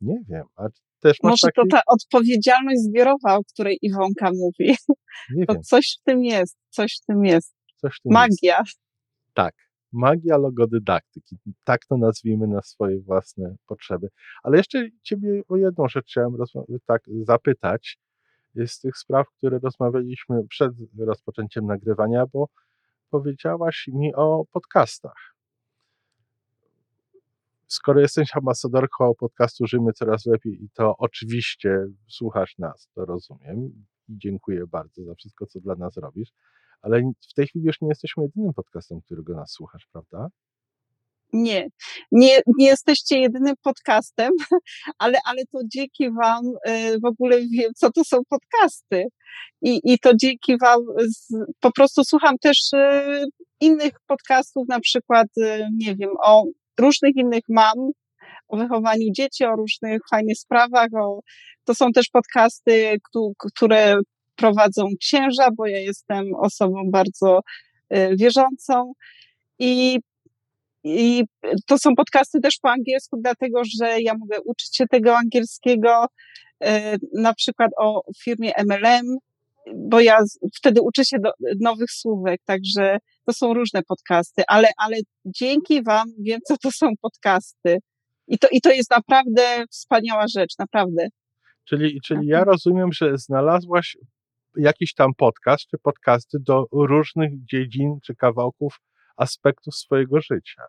nie 0.00 0.18
wiem. 0.28 0.44
A 0.56 0.66
też 1.00 1.16
może 1.22 1.46
taki... 1.46 1.54
to 1.54 1.76
ta 1.76 1.80
odpowiedzialność 1.86 2.80
zbiorowa, 2.80 3.36
o 3.36 3.44
której 3.54 3.78
Iwonka 3.82 4.30
mówi. 4.32 4.76
Nie 5.34 5.46
to 5.46 5.52
wiem. 5.52 5.62
coś 5.62 5.98
w 6.00 6.04
tym 6.04 6.24
jest, 6.24 6.58
coś 6.68 7.00
w 7.02 7.06
tym 7.06 7.24
jest. 7.24 7.54
Coś 7.76 7.96
w 7.96 8.02
tym 8.02 8.12
Magia. 8.12 8.58
Jest. 8.58 8.80
Tak 9.34 9.69
magia 9.92 10.36
logodydaktyki. 10.36 11.36
Tak 11.64 11.86
to 11.86 11.96
nazwijmy 11.96 12.46
na 12.46 12.62
swoje 12.62 13.00
własne 13.00 13.56
potrzeby. 13.66 14.08
Ale 14.42 14.56
jeszcze 14.56 14.88
Ciebie 15.02 15.42
o 15.48 15.56
jedną 15.56 15.88
rzecz 15.88 16.06
chciałem 16.06 16.36
tak 16.86 17.02
zapytać 17.22 17.98
z 18.66 18.80
tych 18.80 18.96
spraw, 18.96 19.26
które 19.38 19.58
rozmawialiśmy 19.58 20.46
przed 20.48 20.72
rozpoczęciem 20.98 21.66
nagrywania, 21.66 22.26
bo 22.32 22.48
powiedziałaś 23.10 23.88
mi 23.92 24.14
o 24.14 24.44
podcastach. 24.52 25.34
Skoro 27.66 28.00
jesteś 28.00 28.36
ambasadorką 28.36 29.14
podcastu 29.14 29.66
Żyjmy 29.66 29.92
Coraz 29.92 30.26
Lepiej 30.26 30.64
i 30.64 30.70
to 30.70 30.96
oczywiście 30.98 31.86
słuchasz 32.08 32.58
nas, 32.58 32.88
to 32.94 33.04
rozumiem 33.04 33.64
i 33.64 33.84
dziękuję 34.08 34.66
bardzo 34.66 35.04
za 35.04 35.14
wszystko, 35.14 35.46
co 35.46 35.60
dla 35.60 35.74
nas 35.74 35.96
robisz, 35.96 36.32
ale 36.82 37.02
w 37.30 37.34
tej 37.34 37.46
chwili 37.46 37.64
już 37.64 37.80
nie 37.80 37.88
jesteśmy 37.88 38.22
jedynym 38.22 38.54
podcastem, 38.54 39.00
którego 39.00 39.34
nas 39.34 39.50
słuchasz, 39.50 39.86
prawda? 39.92 40.28
Nie, 41.32 41.68
nie, 42.12 42.40
nie 42.58 42.66
jesteście 42.66 43.18
jedynym 43.18 43.54
podcastem, 43.62 44.32
ale, 44.98 45.18
ale 45.24 45.42
to 45.52 45.58
dzięki 45.74 46.10
Wam 46.10 46.46
y, 46.68 47.00
w 47.00 47.04
ogóle 47.04 47.40
wiem, 47.40 47.72
co 47.74 47.92
to 47.92 48.04
są 48.04 48.18
podcasty. 48.28 49.04
I, 49.62 49.80
i 49.84 49.98
to 49.98 50.14
dzięki 50.14 50.58
Wam 50.58 50.80
z, 51.08 51.34
po 51.60 51.72
prostu 51.72 52.04
słucham 52.04 52.38
też 52.38 52.72
y, 52.72 53.24
innych 53.60 53.92
podcastów, 54.06 54.68
na 54.68 54.80
przykład, 54.80 55.28
y, 55.38 55.68
nie 55.76 55.96
wiem, 55.96 56.10
o 56.24 56.44
różnych 56.80 57.16
innych 57.16 57.42
mam, 57.48 57.90
o 58.48 58.56
wychowaniu 58.56 59.12
dzieci, 59.12 59.44
o 59.44 59.56
różnych 59.56 60.00
fajnych 60.10 60.38
sprawach. 60.38 60.88
O, 61.00 61.20
to 61.64 61.74
są 61.74 61.92
też 61.92 62.08
podcasty, 62.08 62.98
które 63.54 63.96
prowadzą 64.40 64.86
księża, 65.00 65.48
bo 65.56 65.66
ja 65.66 65.78
jestem 65.78 66.34
osobą 66.34 66.90
bardzo 66.90 67.40
y, 67.92 68.16
wierzącą 68.16 68.92
i 69.58 69.98
i 70.84 71.24
to 71.66 71.78
są 71.78 71.94
podcasty 71.94 72.40
też 72.40 72.58
po 72.62 72.70
angielsku, 72.70 73.16
dlatego 73.22 73.62
że 73.80 74.00
ja 74.00 74.14
mogę 74.14 74.40
uczyć 74.44 74.76
się 74.76 74.86
tego 74.86 75.16
angielskiego, 75.16 76.06
y, 76.64 76.68
na 77.14 77.34
przykład 77.34 77.70
o 77.78 78.02
firmie 78.22 78.52
MLM, 78.58 79.16
bo 79.74 80.00
ja 80.00 80.18
wtedy 80.54 80.82
uczę 80.82 81.04
się 81.04 81.18
do, 81.18 81.32
nowych 81.60 81.90
słówek, 81.90 82.40
także 82.44 82.98
to 83.26 83.32
są 83.32 83.54
różne 83.54 83.82
podcasty, 83.82 84.42
ale, 84.48 84.68
ale 84.76 84.96
dzięki 85.24 85.82
Wam 85.82 86.08
wiem, 86.18 86.40
co 86.44 86.56
to 86.56 86.70
są 86.70 86.86
podcasty. 87.00 87.78
I 88.28 88.38
to, 88.38 88.48
I 88.52 88.60
to 88.60 88.70
jest 88.70 88.90
naprawdę 88.90 89.42
wspaniała 89.70 90.24
rzecz, 90.28 90.58
naprawdę. 90.58 91.08
Czyli, 91.64 92.00
czyli 92.00 92.26
ja 92.26 92.44
rozumiem, 92.44 92.92
że 92.92 93.18
znalazłaś 93.18 93.96
jakiś 94.56 94.94
tam 94.94 95.14
podcast 95.14 95.66
czy 95.66 95.78
podcasty 95.78 96.38
do 96.40 96.66
różnych 96.72 97.44
dziedzin 97.44 97.98
czy 98.02 98.14
kawałków, 98.14 98.80
aspektów 99.16 99.74
swojego 99.74 100.20
życia. 100.20 100.62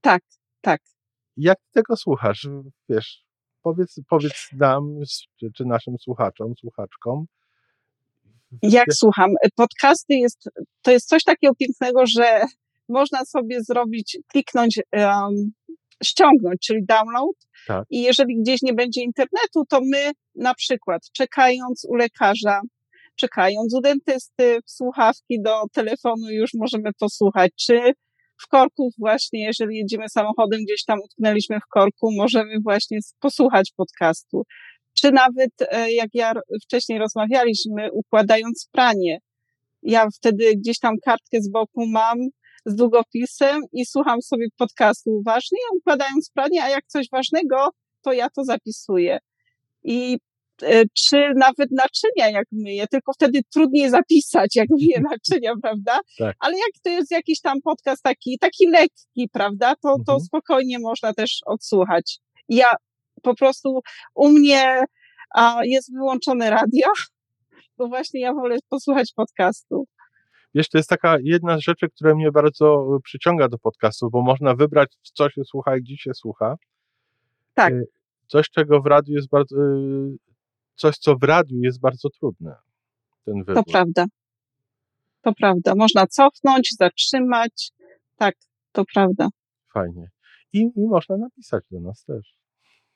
Tak, 0.00 0.22
tak. 0.60 0.80
Jak 1.36 1.58
tego 1.72 1.96
słuchasz? 1.96 2.48
Wiesz, 2.88 3.24
powiedz, 3.62 4.00
powiedz 4.08 4.48
nam, 4.52 4.98
czy, 5.36 5.46
czy 5.56 5.64
naszym 5.64 5.98
słuchaczom, 5.98 6.54
słuchaczkom. 6.60 7.26
Jak 8.62 8.94
słucham? 8.94 9.30
Podcasty 9.56 10.14
jest, 10.14 10.50
to 10.82 10.90
jest 10.90 11.08
coś 11.08 11.24
takiego 11.24 11.54
pięknego, 11.54 12.06
że 12.06 12.44
można 12.88 13.24
sobie 13.24 13.62
zrobić, 13.62 14.18
kliknąć, 14.26 14.80
um, 14.92 15.52
ściągnąć, 16.04 16.60
czyli 16.66 16.84
download. 16.84 17.36
Tak. 17.66 17.86
I 17.90 18.02
jeżeli 18.02 18.40
gdzieś 18.42 18.62
nie 18.62 18.74
będzie 18.74 19.02
internetu, 19.02 19.64
to 19.68 19.80
my 19.80 20.10
na 20.34 20.54
przykład 20.54 21.02
czekając 21.12 21.86
u 21.88 21.94
lekarza, 21.94 22.60
czekając 23.20 23.74
u 23.74 23.80
dentysty, 23.80 24.58
słuchawki 24.66 25.42
do 25.42 25.62
telefonu 25.72 26.30
już 26.30 26.50
możemy 26.54 26.90
posłuchać, 26.98 27.50
czy 27.56 27.92
w 28.42 28.48
korku 28.48 28.90
właśnie, 28.98 29.44
jeżeli 29.44 29.76
jedziemy 29.76 30.08
samochodem, 30.08 30.60
gdzieś 30.64 30.84
tam 30.84 30.98
utknęliśmy 31.04 31.60
w 31.60 31.68
korku, 31.70 32.12
możemy 32.16 32.54
właśnie 32.64 32.98
posłuchać 33.20 33.72
podcastu. 33.76 34.42
Czy 34.94 35.12
nawet, 35.12 35.50
e, 35.60 35.92
jak 35.92 36.08
ja 36.14 36.32
wcześniej 36.64 36.98
rozmawialiśmy, 36.98 37.92
układając 37.92 38.68
pranie. 38.72 39.18
Ja 39.82 40.06
wtedy 40.16 40.56
gdzieś 40.56 40.78
tam 40.78 40.94
kartkę 41.04 41.40
z 41.40 41.50
boku 41.50 41.86
mam 41.86 42.18
z 42.66 42.74
długopisem 42.74 43.62
i 43.72 43.86
słucham 43.86 44.22
sobie 44.22 44.46
podcastu 44.56 45.10
uważnie, 45.10 45.58
układając 45.76 46.30
pranie, 46.34 46.64
a 46.64 46.68
jak 46.68 46.86
coś 46.86 47.06
ważnego, 47.12 47.68
to 48.02 48.12
ja 48.12 48.30
to 48.30 48.44
zapisuję. 48.44 49.18
I 49.84 50.18
czy 50.94 51.32
nawet 51.36 51.68
naczynia, 51.70 52.30
jak 52.30 52.46
myję, 52.52 52.86
tylko 52.86 53.12
wtedy 53.12 53.40
trudniej 53.54 53.90
zapisać, 53.90 54.56
jak 54.56 54.68
myję 54.70 55.00
naczynia, 55.10 55.52
prawda? 55.62 56.00
Tak. 56.18 56.36
Ale 56.40 56.56
jak 56.56 56.82
to 56.82 56.90
jest 56.90 57.10
jakiś 57.10 57.40
tam 57.40 57.60
podcast 57.64 58.02
taki, 58.02 58.38
taki 58.38 58.66
lekki, 58.68 59.28
prawda, 59.32 59.74
to, 59.74 59.88
to 60.06 60.12
mhm. 60.12 60.20
spokojnie 60.20 60.78
można 60.78 61.14
też 61.14 61.38
odsłuchać. 61.46 62.18
Ja 62.48 62.66
po 63.22 63.34
prostu 63.34 63.80
u 64.14 64.28
mnie 64.28 64.84
a, 65.34 65.60
jest 65.64 65.92
wyłączone 65.94 66.50
radio, 66.50 66.88
bo 67.78 67.88
właśnie 67.88 68.20
ja 68.20 68.34
wolę 68.34 68.56
posłuchać 68.68 69.12
podcastu. 69.16 69.86
Wiesz, 70.54 70.68
to 70.68 70.78
jest 70.78 70.90
taka 70.90 71.16
jedna 71.22 71.58
z 71.58 71.60
rzeczy, 71.60 71.88
która 71.88 72.14
mnie 72.14 72.32
bardzo 72.32 72.98
przyciąga 73.04 73.48
do 73.48 73.58
podcastu, 73.58 74.10
bo 74.10 74.22
można 74.22 74.54
wybrać, 74.54 74.92
co 75.02 75.30
się 75.30 75.44
słucha 75.44 75.76
i 75.76 75.80
gdzie 75.80 75.96
się 75.96 76.14
słucha. 76.14 76.56
Tak. 77.54 77.72
Y, 77.72 77.86
coś, 78.26 78.50
czego 78.50 78.80
w 78.80 78.86
radiu 78.86 79.14
jest 79.14 79.28
bardzo, 79.28 79.56
coś, 80.80 80.98
co 80.98 81.16
w 81.16 81.22
radiu 81.22 81.60
jest 81.62 81.80
bardzo 81.80 82.08
trudne. 82.10 82.54
Ten 83.24 83.44
wybór. 83.44 83.54
To 83.54 83.70
prawda. 83.72 84.04
To 85.22 85.32
prawda. 85.32 85.74
Można 85.74 86.06
cofnąć, 86.06 86.74
zatrzymać. 86.78 87.72
Tak, 88.16 88.34
to 88.72 88.84
prawda. 88.94 89.28
Fajnie. 89.72 90.10
I, 90.52 90.60
I 90.76 90.86
można 90.88 91.16
napisać 91.16 91.64
do 91.70 91.80
nas 91.80 92.04
też. 92.04 92.34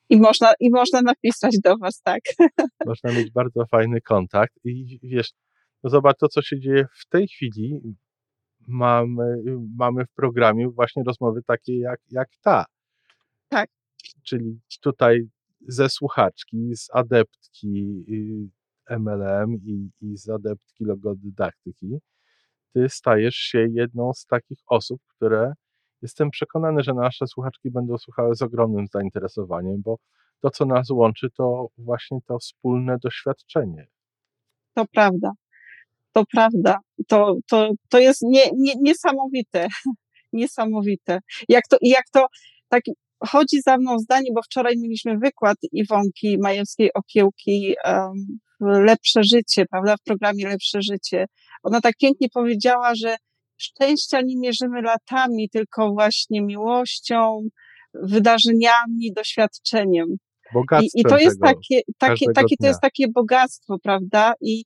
I 0.08 0.16
można, 0.16 0.52
I 0.60 0.70
można 0.70 1.02
napisać 1.02 1.58
do 1.64 1.76
Was, 1.78 2.02
tak. 2.02 2.20
Można 2.86 3.12
mieć 3.12 3.30
bardzo 3.30 3.66
fajny 3.66 4.00
kontakt. 4.00 4.54
I 4.64 4.98
wiesz, 5.02 5.32
no 5.82 5.90
zobacz 5.90 6.18
to, 6.18 6.28
co 6.28 6.42
się 6.42 6.60
dzieje 6.60 6.86
w 6.92 7.08
tej 7.08 7.28
chwili. 7.28 7.80
Mamy, 8.68 9.42
mamy 9.76 10.04
w 10.06 10.12
programie 10.12 10.68
właśnie 10.68 11.02
rozmowy 11.06 11.42
takie 11.46 11.78
jak, 11.78 12.00
jak 12.10 12.28
ta. 12.42 12.64
Tak. 13.48 13.70
Czyli 14.22 14.60
tutaj 14.80 15.28
ze 15.68 15.88
słuchaczki, 15.88 16.76
z 16.76 16.88
adeptki 16.92 18.04
MLM 18.90 19.54
i, 19.54 19.90
i 20.00 20.16
z 20.16 20.28
adeptki 20.28 20.84
logodydaktyki, 20.84 21.98
ty 22.72 22.88
stajesz 22.88 23.34
się 23.34 23.66
jedną 23.72 24.12
z 24.12 24.26
takich 24.26 24.58
osób, 24.66 25.00
które 25.16 25.52
jestem 26.02 26.30
przekonany, 26.30 26.82
że 26.82 26.94
nasze 26.94 27.26
słuchaczki 27.26 27.70
będą 27.70 27.98
słuchały 27.98 28.34
z 28.34 28.42
ogromnym 28.42 28.86
zainteresowaniem, 28.92 29.82
bo 29.82 29.98
to, 30.40 30.50
co 30.50 30.64
nas 30.64 30.90
łączy, 30.90 31.28
to 31.36 31.68
właśnie 31.78 32.18
to 32.26 32.38
wspólne 32.38 32.96
doświadczenie. 33.02 33.86
To 34.74 34.84
prawda. 34.92 35.32
To 36.12 36.24
prawda. 36.32 36.78
To, 37.08 37.34
to, 37.50 37.70
to 37.88 37.98
jest 37.98 38.22
nie, 38.22 38.42
nie, 38.56 38.72
niesamowite. 38.80 39.66
Niesamowite. 40.32 41.18
Jak 41.48 41.68
to, 41.68 41.76
jak 41.80 42.04
to 42.12 42.26
tak 42.68 42.82
chodzi 43.26 43.60
za 43.60 43.76
mną 43.76 43.98
zdanie, 43.98 44.30
bo 44.34 44.42
wczoraj 44.42 44.74
mieliśmy 44.78 45.18
wykład 45.18 45.56
Iwonki 45.72 46.38
Majewskiej 46.38 46.90
Opiełki 46.94 47.74
um, 47.84 48.38
Lepsze 48.60 49.24
Życie, 49.24 49.64
prawda, 49.70 49.96
w 49.96 50.02
programie 50.02 50.48
Lepsze 50.48 50.82
Życie. 50.82 51.26
Ona 51.62 51.80
tak 51.80 51.94
pięknie 52.00 52.28
powiedziała, 52.34 52.94
że 52.94 53.16
szczęścia 53.56 54.20
nie 54.20 54.36
mierzymy 54.36 54.82
latami, 54.82 55.48
tylko 55.48 55.92
właśnie 55.92 56.42
miłością, 56.42 57.48
wydarzeniami, 57.94 59.12
doświadczeniem. 59.16 60.06
I, 60.82 61.00
I, 61.00 61.02
to 61.04 61.18
jest 61.18 61.40
takie, 61.40 61.80
takie, 61.98 62.26
takie 62.34 62.56
to 62.60 62.66
jest 62.66 62.80
takie 62.80 63.08
bogactwo, 63.08 63.78
prawda? 63.82 64.32
I, 64.40 64.64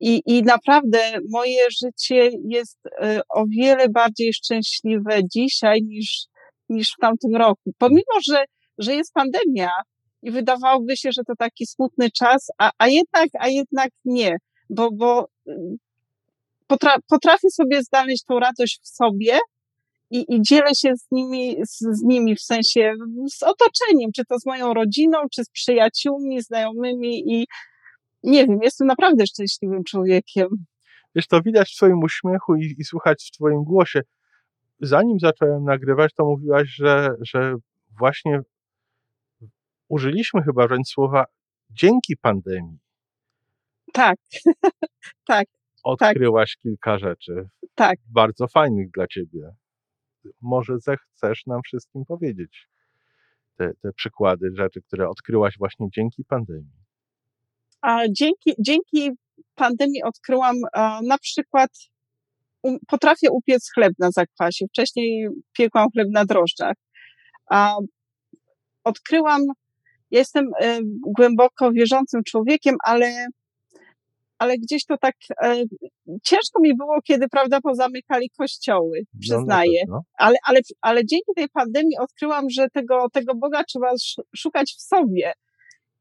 i, 0.00 0.22
I 0.26 0.42
naprawdę 0.42 0.98
moje 1.30 1.60
życie 1.82 2.30
jest 2.48 2.78
y, 2.86 3.20
o 3.28 3.44
wiele 3.48 3.88
bardziej 3.88 4.32
szczęśliwe 4.32 5.20
dzisiaj 5.34 5.82
niż, 5.82 6.26
niż 6.68 6.88
w 6.88 7.00
tamtym 7.00 7.36
roku. 7.36 7.72
Pomimo, 7.78 8.20
że, 8.28 8.44
że 8.78 8.94
jest 8.94 9.12
pandemia 9.12 9.70
i 10.22 10.30
wydawałoby 10.30 10.96
się, 10.96 11.10
że 11.12 11.22
to 11.26 11.32
taki 11.38 11.66
smutny 11.66 12.10
czas, 12.10 12.46
a, 12.58 12.70
a 12.78 12.88
jednak, 12.88 13.28
a 13.38 13.48
jednak 13.48 13.88
nie, 14.04 14.36
bo, 14.70 14.90
bo 14.92 15.28
y, 15.48 15.76
potra, 16.66 16.96
potrafię 17.08 17.50
sobie 17.50 17.82
znaleźć 17.82 18.24
tą 18.24 18.38
radość 18.38 18.80
w 18.82 18.88
sobie 18.88 19.38
i, 20.10 20.24
i 20.28 20.42
dzielę 20.42 20.74
się 20.74 20.96
z 20.96 21.06
nimi, 21.10 21.56
z, 21.66 21.78
z 21.78 22.02
nimi 22.02 22.36
w 22.36 22.40
sensie 22.40 22.92
z 23.34 23.42
otoczeniem, 23.42 24.10
czy 24.16 24.24
to 24.24 24.38
z 24.38 24.46
moją 24.46 24.74
rodziną, 24.74 25.18
czy 25.32 25.44
z 25.44 25.50
przyjaciółmi, 25.50 26.42
znajomymi 26.42 27.32
i 27.32 27.46
nie 28.22 28.46
wiem, 28.46 28.58
jestem 28.62 28.86
naprawdę 28.86 29.26
szczęśliwym 29.26 29.84
człowiekiem. 29.84 30.48
Wiesz, 31.14 31.26
to 31.26 31.42
widać 31.42 31.72
w 31.72 31.76
twoim 31.76 32.02
uśmiechu 32.02 32.56
i, 32.56 32.74
i 32.78 32.84
słuchać 32.84 33.24
w 33.28 33.36
twoim 33.36 33.64
głosie. 33.64 34.00
Zanim 34.80 35.20
zacząłem 35.20 35.64
nagrywać, 35.64 36.14
to 36.14 36.24
mówiłaś, 36.24 36.68
że, 36.68 37.10
że 37.20 37.54
właśnie 37.98 38.40
użyliśmy 39.88 40.42
chyba 40.42 40.66
wręcz 40.66 40.88
słowa 40.88 41.24
dzięki 41.70 42.16
pandemii. 42.16 42.78
Tak, 43.92 44.18
tak. 45.28 45.46
Odkryłaś 45.84 46.56
tak. 46.56 46.62
kilka 46.62 46.98
rzeczy. 46.98 47.48
Tak. 47.74 47.98
Bardzo 48.06 48.48
fajnych 48.48 48.90
dla 48.90 49.06
ciebie. 49.06 49.50
Może 50.40 50.78
zechcesz 50.78 51.46
nam 51.46 51.60
wszystkim 51.64 52.04
powiedzieć 52.04 52.68
te, 53.56 53.74
te 53.82 53.92
przykłady 53.92 54.50
rzeczy, 54.56 54.82
które 54.82 55.08
odkryłaś 55.08 55.54
właśnie 55.58 55.86
dzięki 55.94 56.24
pandemii. 56.24 56.86
A 57.80 58.02
dzięki, 58.08 58.54
dzięki 58.58 59.10
pandemii 59.54 60.02
odkryłam 60.02 60.56
a, 60.72 61.00
na 61.02 61.18
przykład 61.18 61.70
potrafię 62.86 63.30
upiec 63.30 63.70
chleb 63.74 63.92
na 63.98 64.10
zakwasie. 64.10 64.66
Wcześniej 64.68 65.28
piekłam 65.58 65.88
chleb 65.92 66.08
na 66.12 66.24
drożdżach. 66.24 66.74
A 67.50 67.76
odkryłam, 68.84 69.42
ja 70.10 70.18
jestem 70.18 70.44
y, 70.46 70.80
głęboko 71.16 71.72
wierzącym 71.72 72.22
człowiekiem, 72.24 72.76
ale 72.84 73.26
ale 74.38 74.58
gdzieś 74.58 74.84
to 74.84 74.98
tak 74.98 75.14
e, 75.42 75.62
ciężko 76.22 76.60
mi 76.60 76.76
było, 76.76 77.02
kiedy, 77.04 77.28
prawda, 77.28 77.60
pozamykali 77.60 78.30
kościoły, 78.30 79.00
no, 79.14 79.20
przyznaję. 79.20 79.82
No, 79.88 79.94
no, 79.94 80.02
ale, 80.18 80.36
ale, 80.46 80.60
ale 80.80 81.06
dzięki 81.06 81.32
tej 81.36 81.48
pandemii 81.48 81.98
odkryłam, 81.98 82.50
że 82.50 82.66
tego, 82.72 83.06
tego 83.12 83.34
Boga 83.34 83.64
trzeba 83.64 83.90
szukać 84.36 84.74
w 84.78 84.82
sobie. 84.82 85.32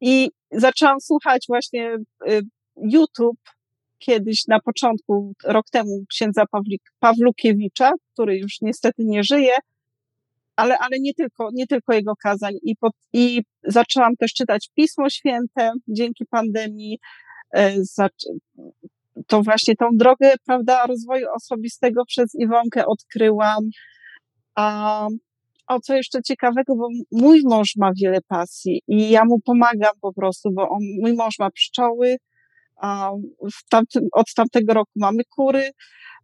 I 0.01 0.31
zaczęłam 0.51 1.01
słuchać 1.01 1.45
właśnie 1.47 1.95
y, 2.29 2.41
YouTube 2.77 3.39
kiedyś 4.05 4.47
na 4.47 4.59
początku, 4.59 5.33
rok 5.43 5.65
temu, 5.71 6.05
księdza 6.09 6.45
Pawlik, 6.51 6.81
Pawlukiewicza, 6.99 7.91
który 8.13 8.37
już 8.37 8.61
niestety 8.61 9.03
nie 9.05 9.23
żyje, 9.23 9.53
ale, 10.55 10.77
ale 10.77 10.99
nie 10.99 11.13
tylko, 11.13 11.49
nie 11.53 11.67
tylko 11.67 11.93
jego 11.93 12.15
kazań. 12.15 12.53
I, 12.63 12.75
pod, 12.75 12.93
I 13.13 13.41
zaczęłam 13.63 14.15
też 14.15 14.33
czytać 14.33 14.69
Pismo 14.75 15.09
Święte 15.09 15.71
dzięki 15.87 16.25
pandemii. 16.25 16.99
E, 17.55 17.75
to 19.27 19.41
właśnie 19.41 19.75
tą 19.75 19.85
drogę, 19.93 20.33
prawda, 20.45 20.85
rozwoju 20.85 21.27
osobistego 21.35 22.05
przez 22.05 22.35
Iwonkę 22.35 22.85
odkryłam. 22.85 23.69
A, 24.55 25.07
o 25.67 25.79
co 25.79 25.95
jeszcze 25.95 26.21
ciekawego, 26.21 26.75
bo 26.75 26.87
mój 27.11 27.41
mąż 27.43 27.75
ma 27.77 27.91
wiele 28.01 28.21
pasji 28.27 28.81
i 28.87 29.09
ja 29.09 29.25
mu 29.25 29.39
pomagam 29.39 29.93
po 30.01 30.13
prostu, 30.13 30.51
bo 30.51 30.69
on, 30.69 30.79
mój 31.01 31.13
mąż 31.13 31.39
ma 31.39 31.51
pszczoły, 31.51 32.17
tamtym, 33.69 34.07
od 34.11 34.33
tamtego 34.35 34.73
roku 34.73 34.91
mamy 34.95 35.23
kury, 35.29 35.71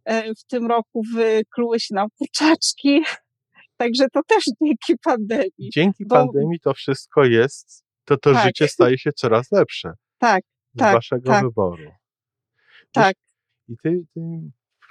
e, 0.04 0.34
w 0.34 0.44
tym 0.44 0.66
roku 0.66 1.02
wykluły 1.14 1.80
się 1.80 1.94
nam 1.94 2.08
kurczaczki, 2.18 3.02
także 3.76 4.06
to 4.12 4.20
też 4.26 4.44
dzięki 4.62 4.94
pandemii. 5.04 5.70
Dzięki 5.72 6.06
bo... 6.06 6.14
pandemii 6.16 6.60
to 6.60 6.74
wszystko 6.74 7.24
jest, 7.24 7.84
to 8.04 8.16
to 8.16 8.32
tak. 8.32 8.44
życie 8.44 8.68
staje 8.68 8.98
się 8.98 9.12
coraz 9.12 9.52
lepsze. 9.52 9.92
Tak, 10.18 10.42
z 10.74 10.78
tak, 10.78 10.94
waszego 10.94 11.30
tak. 11.30 11.44
wyboru. 11.44 11.90
Tak. 12.92 13.16
I 13.68 13.76
ty, 13.82 14.04
ty, 14.14 14.20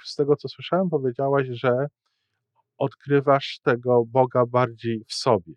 z 0.04 0.16
tego 0.16 0.36
co 0.36 0.48
słyszałem, 0.48 0.90
powiedziałaś, 0.90 1.46
że 1.50 1.86
odkrywasz 2.78 3.58
tego 3.62 4.04
Boga 4.06 4.46
bardziej 4.46 5.04
w 5.08 5.14
sobie. 5.14 5.52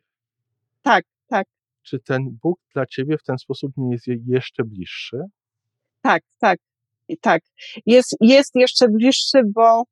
Tak, 0.82 1.06
tak. 1.28 1.48
Czy 1.84 2.00
ten 2.00 2.38
Bóg 2.42 2.60
dla 2.74 2.86
ciebie 2.86 3.18
w 3.18 3.24
ten 3.24 3.38
sposób 3.38 3.72
nie 3.78 3.92
jest 3.92 4.06
jeszcze 4.28 4.64
bliższy? 4.64 5.18
Tak, 6.06 6.24
tak. 6.40 6.60
Tak. 7.22 7.42
Jest, 7.86 8.16
jest 8.22 8.52
jeszcze 8.56 8.88
bliższy, 8.88 9.42
bo 9.56 9.84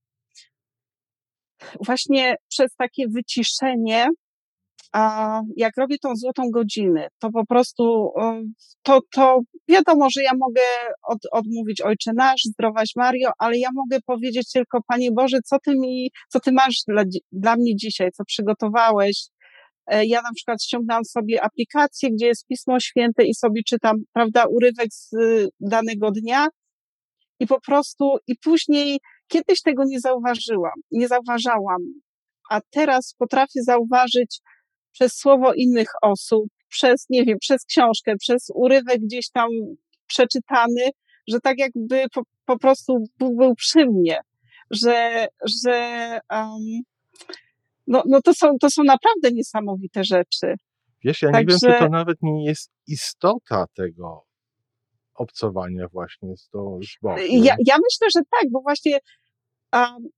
właśnie 1.86 2.36
przez 2.50 2.76
takie 2.76 3.08
wyciszenie 3.08 4.08
a 4.94 5.42
jak 5.58 5.78
robię 5.78 5.98
tą 6.02 6.16
złotą 6.16 6.44
godzinę, 6.54 7.08
to 7.20 7.30
po 7.32 7.46
prostu 7.46 8.12
to, 8.84 9.00
to 9.12 9.40
wiadomo, 9.68 10.08
że 10.10 10.24
ja 10.24 10.32
mogę 10.40 10.62
od, 11.08 11.18
odmówić 11.32 11.82
Ojcze 11.82 12.12
Nasz, 12.16 12.42
zdrowaś 12.44 12.90
Mario, 12.96 13.32
ale 13.38 13.58
ja 13.58 13.70
mogę 13.74 14.02
powiedzieć 14.06 14.52
tylko, 14.52 14.80
Panie 14.88 15.12
Boże, 15.12 15.38
co 15.46 15.58
Ty 15.66 15.72
mi, 15.80 16.12
co 16.30 16.40
Ty 16.40 16.52
masz 16.52 16.76
dla, 16.88 17.04
dla 17.32 17.56
mnie 17.56 17.76
dzisiaj, 17.76 18.12
co 18.12 18.26
przygotowałeś. 18.26 19.28
E, 19.88 20.06
ja 20.06 20.22
na 20.22 20.34
przykład 20.36 20.64
ściągnęłam 20.64 21.06
sobie 21.06 21.44
aplikację, 21.44 22.10
gdzie 22.12 22.28
jest 22.28 22.48
Pismo 22.48 22.80
Święte 22.80 23.26
i 23.26 23.34
sobie 23.34 23.62
czytam, 23.64 23.96
prawda, 24.14 24.46
urywek 24.46 24.88
z 24.92 25.14
y, 25.14 25.50
danego 25.60 26.12
dnia. 26.12 26.48
I 27.40 27.48
po 27.48 27.62
prostu, 27.62 28.18
i 28.28 28.36
później 28.36 29.00
kiedyś 29.28 29.62
tego 29.62 29.84
nie 29.86 30.00
zauważyłam, 30.00 30.74
nie 30.92 31.08
zauważałam, 31.08 31.82
a 32.50 32.62
teraz 32.72 33.16
potrafię 33.18 33.64
zauważyć, 33.64 34.42
przez 34.94 35.14
słowo 35.14 35.54
innych 35.54 35.88
osób, 36.02 36.46
przez, 36.70 37.06
nie 37.10 37.26
wiem, 37.26 37.38
przez 37.40 37.66
książkę, 37.66 38.16
przez 38.20 38.48
urywek 38.56 39.00
gdzieś 39.02 39.30
tam 39.30 39.50
przeczytany, 40.08 40.90
że 41.28 41.40
tak 41.40 41.58
jakby 41.58 42.06
po, 42.14 42.22
po 42.46 42.60
prostu 42.60 43.04
był, 43.20 43.36
był 43.36 43.56
przy 43.56 43.86
mnie, 43.86 44.18
że, 44.72 45.28
że 45.64 46.20
um, 46.30 46.82
no, 47.88 48.04
no 48.06 48.22
to, 48.22 48.34
są, 48.34 48.58
to 48.62 48.70
są 48.70 48.84
naprawdę 48.84 49.32
niesamowite 49.32 50.04
rzeczy. 50.04 50.56
Wiesz, 51.04 51.22
ja 51.22 51.30
nie 51.32 51.46
wiem, 51.46 51.58
czy 51.60 51.80
to 51.80 51.90
nawet 51.90 52.18
nie 52.22 52.46
jest 52.46 52.72
istota 52.88 53.66
tego 53.76 54.26
obcowania 55.14 55.88
właśnie 55.88 56.38
z, 56.38 56.50
z 56.84 57.02
Bogiem. 57.02 57.26
Ja, 57.30 57.56
ja 57.66 57.76
myślę, 57.76 58.08
że 58.16 58.22
tak, 58.32 58.52
bo 58.52 58.62
właśnie 58.62 59.00
um, 59.74 60.10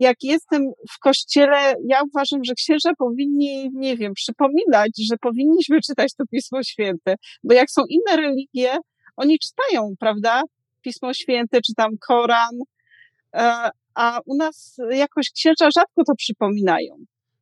jak 0.00 0.16
jestem 0.22 0.72
w 0.90 0.98
kościele, 0.98 1.74
ja 1.86 2.02
uważam, 2.02 2.44
że 2.44 2.54
księża 2.54 2.90
powinni, 2.98 3.70
nie 3.72 3.96
wiem, 3.96 4.12
przypominać, 4.14 4.90
że 5.10 5.16
powinniśmy 5.16 5.80
czytać 5.80 6.14
to 6.14 6.24
Pismo 6.30 6.62
Święte, 6.62 7.14
bo 7.44 7.54
jak 7.54 7.70
są 7.70 7.82
inne 7.88 8.16
religie, 8.16 8.76
oni 9.16 9.38
czytają, 9.38 9.94
prawda? 9.98 10.42
Pismo 10.80 11.14
Święte, 11.14 11.60
czy 11.60 11.74
tam 11.76 11.90
Koran, 12.08 12.54
e, 13.34 13.70
a 13.94 14.20
u 14.26 14.36
nas 14.36 14.76
jakoś 14.90 15.30
księża 15.30 15.70
rzadko 15.76 16.04
to 16.06 16.14
przypominają. 16.14 16.96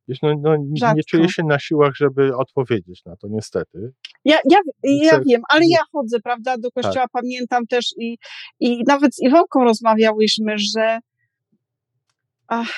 Wiesz, 0.07 0.21
no, 0.21 0.33
no 0.41 0.55
nie 0.95 1.03
czuję 1.03 1.29
się 1.29 1.43
na 1.43 1.59
siłach, 1.59 1.95
żeby 1.95 2.37
odpowiedzieć 2.37 3.05
na 3.05 3.15
to, 3.15 3.27
niestety. 3.27 3.91
Ja, 4.25 4.37
ja, 4.51 4.57
ja 4.83 5.19
wiem, 5.27 5.41
ale 5.49 5.61
ja 5.69 5.79
chodzę, 5.91 6.19
prawda, 6.19 6.57
do 6.57 6.71
kościoła, 6.71 6.95
tak. 6.95 7.11
pamiętam 7.11 7.67
też 7.67 7.85
i, 7.97 8.17
i 8.59 8.83
nawet 8.87 9.15
z 9.15 9.21
Iwonką 9.21 9.63
rozmawiałyśmy, 9.63 10.55
że 10.57 10.99
ach, 12.47 12.71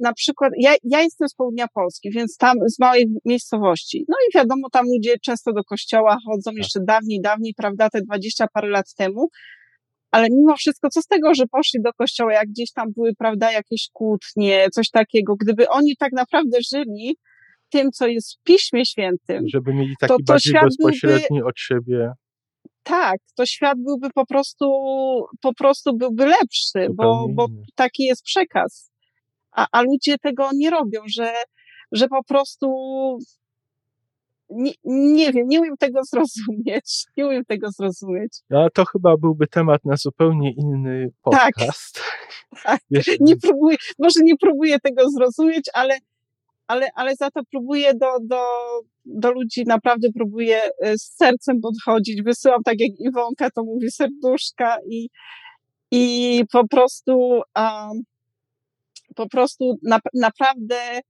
na 0.00 0.12
przykład, 0.12 0.52
ja, 0.58 0.74
ja 0.84 1.02
jestem 1.02 1.28
z 1.28 1.34
południa 1.34 1.66
Polski, 1.74 2.10
więc 2.10 2.36
tam 2.36 2.56
z 2.66 2.78
małej 2.78 3.06
miejscowości. 3.24 4.04
No 4.08 4.16
i 4.28 4.38
wiadomo, 4.38 4.70
tam 4.70 4.86
ludzie 4.86 5.18
często 5.18 5.52
do 5.52 5.64
kościoła 5.64 6.16
chodzą, 6.26 6.50
tak. 6.50 6.58
jeszcze 6.58 6.80
dawniej, 6.84 7.20
dawniej, 7.20 7.54
prawda, 7.56 7.90
te 7.90 8.00
dwadzieścia 8.02 8.46
parę 8.52 8.68
lat 8.68 8.94
temu, 8.94 9.28
ale 10.10 10.26
mimo 10.30 10.56
wszystko, 10.56 10.88
co 10.88 11.02
z 11.02 11.06
tego, 11.06 11.34
że 11.34 11.46
poszli 11.46 11.82
do 11.82 11.92
kościoła, 11.92 12.32
jak 12.32 12.48
gdzieś 12.48 12.72
tam 12.72 12.92
były, 12.92 13.14
prawda, 13.14 13.52
jakieś 13.52 13.88
kłótnie, 13.92 14.68
coś 14.72 14.90
takiego, 14.90 15.36
gdyby 15.36 15.68
oni 15.68 15.96
tak 15.96 16.12
naprawdę 16.12 16.58
żyli 16.72 17.16
tym, 17.70 17.90
co 17.92 18.06
jest 18.06 18.34
w 18.34 18.42
Piśmie 18.42 18.86
Świętym. 18.86 19.48
Żeby 19.48 19.74
mieli 19.74 19.94
taki 20.00 20.08
to, 20.08 20.16
to 20.18 20.32
bardziej 20.32 20.54
bezpośredni 20.62 21.26
byłby, 21.30 21.44
od 21.44 21.58
siebie. 21.58 22.12
Tak, 22.82 23.18
to 23.36 23.46
świat 23.46 23.78
byłby 23.78 24.08
po 24.14 24.26
prostu, 24.26 24.66
po 25.40 25.54
prostu 25.54 25.96
byłby 25.96 26.26
lepszy, 26.26 26.88
bo, 26.94 27.26
bo 27.34 27.46
taki 27.74 28.04
jest 28.04 28.22
przekaz. 28.22 28.90
A, 29.52 29.66
a 29.72 29.82
ludzie 29.82 30.18
tego 30.18 30.48
nie 30.54 30.70
robią, 30.70 31.00
że, 31.06 31.32
że 31.92 32.08
po 32.08 32.24
prostu 32.24 32.68
nie, 34.50 34.72
nie 34.84 35.32
wiem, 35.32 35.48
nie 35.48 35.60
umiem 35.60 35.76
tego 35.76 36.00
zrozumieć. 36.10 37.04
Nie 37.16 37.26
umiem 37.26 37.44
tego 37.44 37.70
zrozumieć. 37.70 38.32
No, 38.50 38.70
to 38.70 38.84
chyba 38.84 39.16
byłby 39.16 39.46
temat 39.46 39.84
na 39.84 39.96
zupełnie 39.96 40.52
inny 40.52 41.12
tak. 41.30 41.52
podcast. 41.54 42.00
Tak, 42.64 42.80
tak. 42.94 43.20
Nie 43.20 43.36
próbuję, 43.36 43.76
może 43.98 44.20
nie 44.22 44.36
próbuję 44.40 44.80
tego 44.80 45.10
zrozumieć, 45.10 45.64
ale, 45.74 45.98
ale, 46.66 46.88
ale 46.94 47.16
za 47.16 47.30
to 47.30 47.40
próbuję 47.50 47.94
do, 47.94 48.06
do, 48.22 48.42
do 49.04 49.32
ludzi, 49.32 49.64
naprawdę 49.66 50.08
próbuję 50.14 50.62
e, 50.82 50.98
z 50.98 51.02
sercem 51.02 51.60
podchodzić. 51.60 52.22
Wysyłam, 52.22 52.62
tak 52.62 52.80
jak 52.80 52.90
Iwonka 53.00 53.50
to 53.50 53.64
mówi, 53.64 53.90
serduszka 53.90 54.76
i, 54.90 55.08
i 55.90 56.44
po 56.52 56.68
prostu, 56.68 57.42
um, 57.56 58.02
po 59.14 59.28
prostu 59.28 59.78
na, 59.82 59.98
naprawdę 60.14 61.00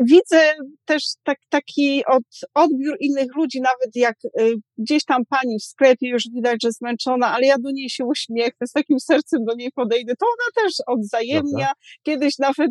Widzę 0.00 0.54
też 0.84 1.04
tak, 1.24 1.38
taki 1.48 2.04
od, 2.06 2.22
odbiór 2.54 2.96
innych 3.00 3.36
ludzi, 3.36 3.60
nawet 3.60 3.96
jak 3.96 4.16
y, 4.40 4.54
gdzieś 4.78 5.04
tam 5.04 5.22
pani 5.28 5.58
w 5.58 5.64
sklepie 5.64 6.08
już 6.08 6.22
widać, 6.34 6.56
że 6.62 6.72
zmęczona, 6.72 7.32
ale 7.32 7.46
ja 7.46 7.58
do 7.58 7.70
niej 7.70 7.90
się 7.90 8.04
uśmiechnę, 8.04 8.66
z 8.66 8.72
takim 8.72 9.00
sercem 9.00 9.44
do 9.44 9.54
niej 9.54 9.72
podejdę, 9.74 10.12
to 10.16 10.26
ona 10.26 10.64
też 10.64 10.72
odzajemnia. 10.86 11.72
Kiedyś 12.02 12.38
nawet 12.38 12.70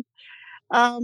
um, 0.70 1.00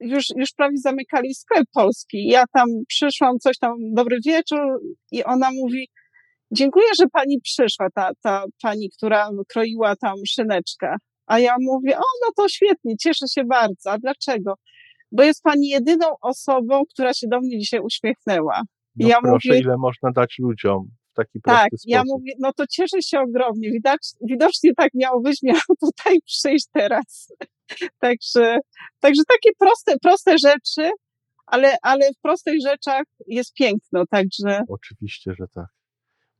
już, 0.00 0.24
już 0.36 0.52
prawie 0.52 0.78
zamykali 0.78 1.34
sklep 1.34 1.66
polski. 1.74 2.26
Ja 2.26 2.44
tam 2.52 2.68
przyszłam, 2.88 3.38
coś 3.38 3.58
tam, 3.58 3.74
dobry 3.92 4.18
wieczór 4.26 4.80
i 5.12 5.24
ona 5.24 5.50
mówi, 5.52 5.88
dziękuję, 6.50 6.86
że 6.98 7.06
pani 7.12 7.40
przyszła, 7.40 7.88
ta, 7.94 8.10
ta 8.22 8.44
pani, 8.62 8.90
która 8.90 9.30
kroiła 9.48 9.96
tam 9.96 10.16
szyneczkę. 10.26 10.96
A 11.26 11.38
ja 11.38 11.56
mówię, 11.60 11.98
o, 11.98 12.02
no 12.26 12.32
to 12.36 12.48
świetnie, 12.48 12.96
cieszę 12.96 13.26
się 13.28 13.44
bardzo. 13.44 13.90
A 13.90 13.98
dlaczego? 13.98 14.54
Bo 15.12 15.22
jest 15.22 15.42
pani 15.42 15.68
jedyną 15.68 16.06
osobą, 16.20 16.82
która 16.90 17.14
się 17.14 17.26
do 17.28 17.40
mnie 17.40 17.58
dzisiaj 17.58 17.80
uśmiechnęła. 17.80 18.62
No 18.96 19.08
ja 19.08 19.20
proszę, 19.22 19.48
mówię, 19.48 19.60
ile 19.60 19.76
można 19.78 20.10
dać 20.10 20.36
ludziom 20.38 20.88
w 21.12 21.14
taki 21.16 21.40
prosty 21.40 21.60
tak, 21.60 21.68
sposób. 21.68 21.90
ja 21.90 22.02
mówię, 22.06 22.32
no 22.38 22.52
to 22.52 22.66
cieszę 22.66 23.02
się 23.02 23.20
ogromnie. 23.20 23.70
Widać, 23.70 24.08
widocznie 24.20 24.74
tak 24.74 24.90
miało 24.94 25.20
być, 25.20 25.40
tutaj 25.86 26.16
przyjść 26.26 26.66
teraz. 26.72 27.32
także, 28.04 28.58
także 29.00 29.22
takie 29.28 29.50
proste, 29.58 29.98
proste 30.02 30.38
rzeczy, 30.38 30.90
ale, 31.46 31.76
ale 31.82 32.12
w 32.12 32.20
prostych 32.22 32.54
rzeczach 32.66 33.02
jest 33.26 33.54
piękno, 33.54 34.04
także. 34.10 34.60
Oczywiście, 34.68 35.34
że 35.38 35.44
tak. 35.54 35.66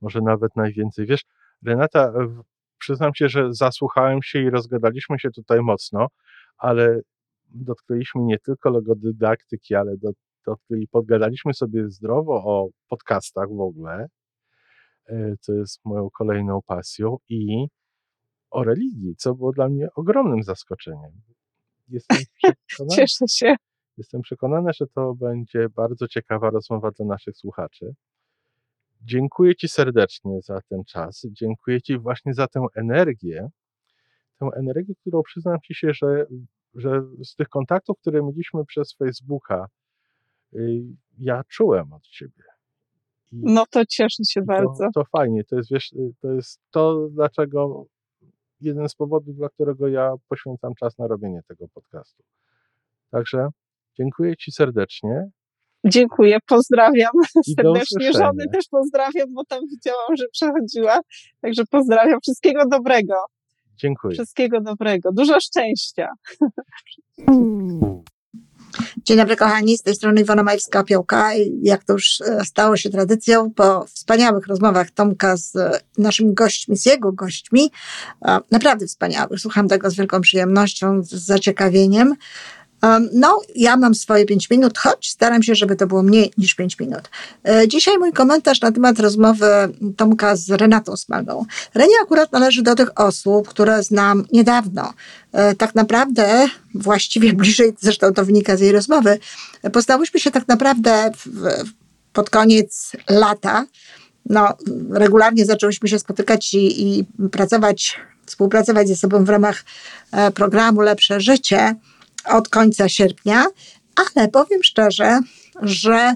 Może 0.01 0.21
nawet 0.21 0.57
najwięcej. 0.57 1.07
Wiesz, 1.07 1.23
Renata, 1.67 2.13
przyznam 2.85 3.15
się, 3.15 3.29
że 3.29 3.55
zasłuchałem 3.55 4.23
się 4.23 4.39
i 4.39 4.51
rozgadaliśmy 4.51 5.19
się 5.19 5.31
tutaj 5.31 5.61
mocno, 5.61 6.07
ale 6.59 7.01
dotknęliśmy 7.49 8.23
nie 8.23 8.39
tylko 8.39 8.71
logodydaktyki, 8.71 9.75
ale 9.75 9.97
do, 9.97 10.11
dotknęli, 10.47 10.89
podgadaliśmy 10.89 11.55
sobie 11.55 11.91
zdrowo 11.91 12.35
o 12.35 12.69
podcastach 12.89 13.49
w 13.49 13.61
ogóle, 13.61 14.07
e, 15.07 15.35
co 15.41 15.53
jest 15.53 15.81
moją 15.85 16.09
kolejną 16.11 16.61
pasją 16.67 17.17
i 17.29 17.67
o 18.51 18.65
religii, 18.65 19.17
co 19.17 19.35
było 19.35 19.53
dla 19.53 19.69
mnie 19.69 19.89
ogromnym 19.95 20.43
zaskoczeniem. 20.43 21.13
Jestem 21.89 22.19
przekonany, 22.67 22.97
Cieszę 22.97 23.29
się. 23.29 23.57
Jestem 23.97 24.23
przekonany, 24.23 24.71
że 24.75 24.87
to 24.87 25.15
będzie 25.15 25.69
bardzo 25.69 26.09
ciekawa 26.09 26.51
rozmowa 26.51 26.91
dla 26.91 27.07
naszych 27.07 27.37
słuchaczy. 27.37 27.95
Dziękuję 29.05 29.57
Ci 29.57 29.69
serdecznie 29.69 30.43
za 30.43 30.61
ten 30.69 30.85
czas. 30.85 31.27
Dziękuję 31.31 31.83
Ci 31.83 31.99
właśnie 31.99 32.35
za 32.35 32.49
tę 32.49 32.67
energię. 32.75 33.49
Tę 34.39 34.49
energię, 34.57 34.95
którą 35.01 35.23
przyznam 35.23 35.59
Ci 35.65 35.75
się, 35.75 35.93
że, 35.93 36.27
że 36.75 37.03
z 37.25 37.35
tych 37.35 37.49
kontaktów, 37.49 37.99
które 38.01 38.23
mieliśmy 38.23 38.65
przez 38.65 38.95
Facebooka, 38.95 39.67
y, 40.55 40.83
ja 41.19 41.43
czułem 41.49 41.93
od 41.93 42.03
Ciebie. 42.03 42.45
I 43.33 43.41
no 43.43 43.65
to 43.71 43.87
cieszę 43.87 44.25
się 44.29 44.41
to, 44.41 44.47
bardzo. 44.47 44.89
To 44.95 45.05
fajnie. 45.05 45.45
To 45.45 45.57
jest, 45.57 45.71
wiesz, 45.73 45.95
to 46.21 46.33
jest 46.33 46.61
to, 46.71 47.09
dlaczego 47.11 47.87
jeden 48.61 48.89
z 48.89 48.95
powodów, 48.95 49.37
dla 49.37 49.49
którego 49.49 49.89
ja 49.89 50.15
poświęcam 50.29 50.75
czas 50.75 50.99
na 50.99 51.07
robienie 51.07 51.41
tego 51.49 51.69
podcastu. 51.69 52.23
Także 53.11 53.49
dziękuję 53.99 54.37
Ci 54.37 54.53
serdecznie. 54.53 55.31
Dziękuję, 55.85 56.39
pozdrawiam 56.47 57.13
I 57.47 57.55
serdecznie. 57.55 58.13
Żony 58.13 58.45
też 58.53 58.65
pozdrawiam, 58.71 59.35
bo 59.35 59.45
tam 59.45 59.61
widziałam, 59.69 60.17
że 60.17 60.25
przechodziła. 60.33 61.01
Także 61.41 61.65
pozdrawiam. 61.71 62.21
Wszystkiego 62.23 62.67
dobrego. 62.71 63.15
Dziękuję. 63.77 64.15
Wszystkiego 64.15 64.61
dobrego. 64.61 65.13
Dużo 65.13 65.41
szczęścia. 65.41 66.09
Dzień 69.05 69.17
dobry 69.17 69.37
kochani, 69.37 69.79
z 69.79 69.83
tej 69.83 69.95
strony 69.95 70.21
Iwona 70.21 70.45
Majewska-Piołka. 70.45 71.31
Jak 71.63 71.85
to 71.85 71.93
już 71.93 72.21
e, 72.21 72.45
stało 72.45 72.77
się 72.77 72.91
tradycją, 72.91 73.51
po 73.51 73.85
wspaniałych 73.85 74.47
rozmowach 74.47 74.91
Tomka 74.91 75.37
z 75.37 75.53
naszymi 75.99 76.35
gośćmi, 76.35 76.77
z 76.77 76.87
jego 76.87 77.13
gośćmi, 77.13 77.71
naprawdę 78.51 78.87
wspaniałych, 78.87 79.41
słucham 79.41 79.69
tego 79.69 79.91
z 79.91 79.95
wielką 79.95 80.21
przyjemnością, 80.21 81.03
z 81.03 81.15
zaciekawieniem. 81.15 82.15
No, 83.13 83.41
ja 83.55 83.77
mam 83.77 83.95
swoje 83.95 84.27
pięć 84.27 84.51
minut, 84.51 84.79
choć 84.79 85.11
staram 85.11 85.43
się, 85.43 85.55
żeby 85.55 85.77
to 85.77 85.87
było 85.87 86.03
mniej 86.03 86.33
niż 86.39 86.55
pięć 86.55 86.79
minut. 86.79 87.11
E, 87.49 87.69
dzisiaj 87.69 87.99
mój 87.99 88.13
komentarz 88.13 88.61
na 88.61 88.73
temat 88.73 88.99
rozmowy 88.99 89.47
Tomka 89.97 90.37
z 90.37 90.51
Renatą 90.51 90.97
Smagą. 90.97 91.45
Renia 91.75 91.95
akurat 92.03 92.33
należy 92.33 92.63
do 92.63 92.75
tych 92.75 93.01
osób, 93.01 93.49
które 93.49 93.83
znam 93.83 94.25
niedawno. 94.33 94.95
E, 95.33 95.55
tak 95.55 95.75
naprawdę, 95.75 96.49
właściwie 96.75 97.33
bliżej, 97.43 97.73
zresztą 97.81 98.13
to 98.13 98.25
wynika 98.25 98.57
z 98.57 98.61
jej 98.61 98.73
rozmowy, 98.73 99.19
poznałyśmy 99.73 100.21
się 100.21 100.31
tak 100.31 100.49
naprawdę 100.49 101.11
w, 101.27 101.65
pod 102.13 102.31
koniec 102.31 102.93
lata. 103.11 103.67
No, 104.27 104.49
regularnie 104.91 105.47
zaczęłyśmy 105.47 105.89
się 105.89 105.99
spotykać 105.99 106.55
i, 106.55 106.99
i 106.99 107.05
pracować, 107.33 108.01
współpracować 108.27 108.89
ze 108.89 108.97
sobą 108.97 109.25
w 109.25 109.29
ramach 109.29 109.65
e, 110.13 110.31
programu 110.31 110.81
Lepsze 110.81 111.21
Życie 111.21 111.75
od 112.29 112.49
końca 112.49 112.89
sierpnia, 112.89 113.45
ale 113.97 114.29
powiem 114.29 114.63
szczerze, 114.63 115.21
że 115.63 116.15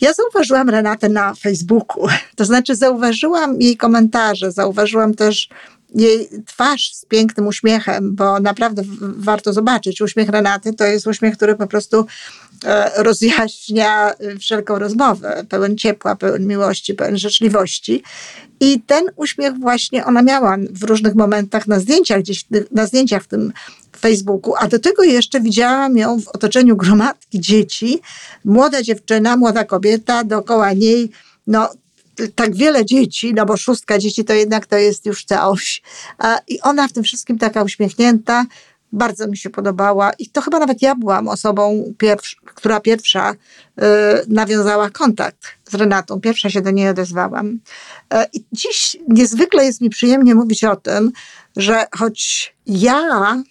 ja 0.00 0.12
zauważyłam 0.12 0.70
Renatę 0.70 1.08
na 1.08 1.34
Facebooku. 1.34 2.08
To 2.36 2.44
znaczy, 2.44 2.76
zauważyłam 2.76 3.60
jej 3.60 3.76
komentarze, 3.76 4.52
zauważyłam 4.52 5.14
też 5.14 5.48
jej 5.94 6.28
twarz 6.46 6.94
z 6.94 7.04
pięknym 7.04 7.46
uśmiechem, 7.46 8.16
bo 8.16 8.40
naprawdę 8.40 8.82
warto 9.00 9.52
zobaczyć. 9.52 10.00
Uśmiech 10.00 10.28
Renaty 10.28 10.72
to 10.72 10.84
jest 10.84 11.06
uśmiech, 11.06 11.36
który 11.36 11.54
po 11.54 11.66
prostu 11.66 12.06
e, 12.64 13.02
rozjaśnia 13.02 14.12
wszelką 14.40 14.78
rozmowę, 14.78 15.44
pełen 15.48 15.76
ciepła, 15.76 16.16
pełen 16.16 16.46
miłości, 16.46 16.94
pełen 16.94 17.18
życzliwości. 17.18 18.02
I 18.60 18.80
ten 18.80 19.04
uśmiech 19.16 19.58
właśnie 19.58 20.04
ona 20.04 20.22
miała 20.22 20.56
w 20.70 20.82
różnych 20.82 21.14
momentach 21.14 21.66
na 21.66 21.80
zdjęciach, 21.80 22.20
gdzieś 22.20 22.44
na 22.70 22.86
zdjęciach 22.86 23.22
w 23.22 23.26
tym 23.26 23.52
Facebooku, 23.98 24.54
a 24.58 24.68
do 24.68 24.78
tego 24.78 25.02
jeszcze 25.02 25.40
widziałam 25.40 25.96
ją 25.96 26.20
w 26.20 26.28
otoczeniu 26.28 26.76
gromadki 26.76 27.40
dzieci, 27.40 28.00
młoda 28.44 28.82
dziewczyna, 28.82 29.36
młoda 29.36 29.64
kobieta, 29.64 30.24
dookoła 30.24 30.72
niej 30.72 31.10
no, 31.46 31.68
tak 32.34 32.56
wiele 32.56 32.84
dzieci, 32.84 33.34
no 33.34 33.46
bo 33.46 33.56
szóstka 33.56 33.98
dzieci 33.98 34.24
to 34.24 34.32
jednak 34.32 34.66
to 34.66 34.76
jest 34.76 35.06
już 35.06 35.24
całość. 35.24 35.82
I 36.48 36.60
ona 36.60 36.88
w 36.88 36.92
tym 36.92 37.02
wszystkim 37.02 37.38
taka 37.38 37.62
uśmiechnięta, 37.62 38.44
bardzo 38.92 39.28
mi 39.28 39.36
się 39.36 39.50
podobała 39.50 40.12
i 40.12 40.28
to 40.28 40.40
chyba 40.40 40.58
nawet 40.58 40.82
ja 40.82 40.94
byłam 40.94 41.28
osobą, 41.28 41.84
która 42.44 42.80
pierwsza 42.80 43.32
y, 43.32 43.82
nawiązała 44.28 44.90
kontakt 44.90 45.38
z 45.70 45.74
Renatą. 45.74 46.20
Pierwsza 46.20 46.50
się 46.50 46.60
do 46.60 46.70
niej 46.70 46.88
odezwałam. 46.88 47.58
E, 48.12 48.26
I 48.32 48.44
dziś 48.52 48.96
niezwykle 49.08 49.64
jest 49.64 49.80
mi 49.80 49.90
przyjemnie 49.90 50.34
mówić 50.34 50.64
o 50.64 50.76
tym, 50.76 51.12
że 51.56 51.86
choć 51.98 52.54
ja 52.66 53.42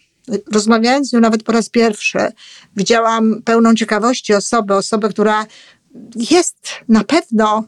rozmawiając 0.52 1.10
z 1.10 1.14
nią 1.14 1.20
nawet 1.20 1.44
po 1.44 1.52
raz 1.52 1.70
pierwszy, 1.70 2.20
widziałam 2.76 3.42
pełną 3.42 3.76
ciekawości 3.76 4.34
osobę, 4.34 4.76
osobę, 4.76 5.10
która 5.10 5.46
jest 6.16 6.58
na 6.90 7.04
pewno 7.04 7.64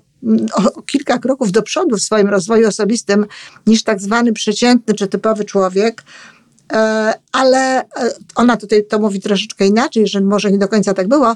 o 0.54 0.82
kilka 0.82 1.20
kroków 1.20 1.52
do 1.52 1.62
przodu 1.62 1.98
w 1.98 2.02
swoim 2.02 2.28
rozwoju 2.28 2.68
osobistym 2.68 3.26
niż 3.68 3.84
tak 3.84 4.02
zwany 4.02 4.34
przeciętny 4.34 4.94
czy 4.94 5.08
typowy 5.08 5.46
człowiek, 5.46 6.04
e, 6.74 7.14
ale 7.32 7.82
e, 7.82 7.86
ona 8.36 8.58
tutaj 8.58 8.86
to 8.86 9.00
mówi 9.00 9.20
troszeczkę 9.20 9.68
inaczej, 9.68 10.08
że 10.08 10.22
może 10.22 10.52
nie 10.52 10.58
do 10.58 10.68
końca 10.68 10.94
tak 10.94 11.08
było, 11.08 11.36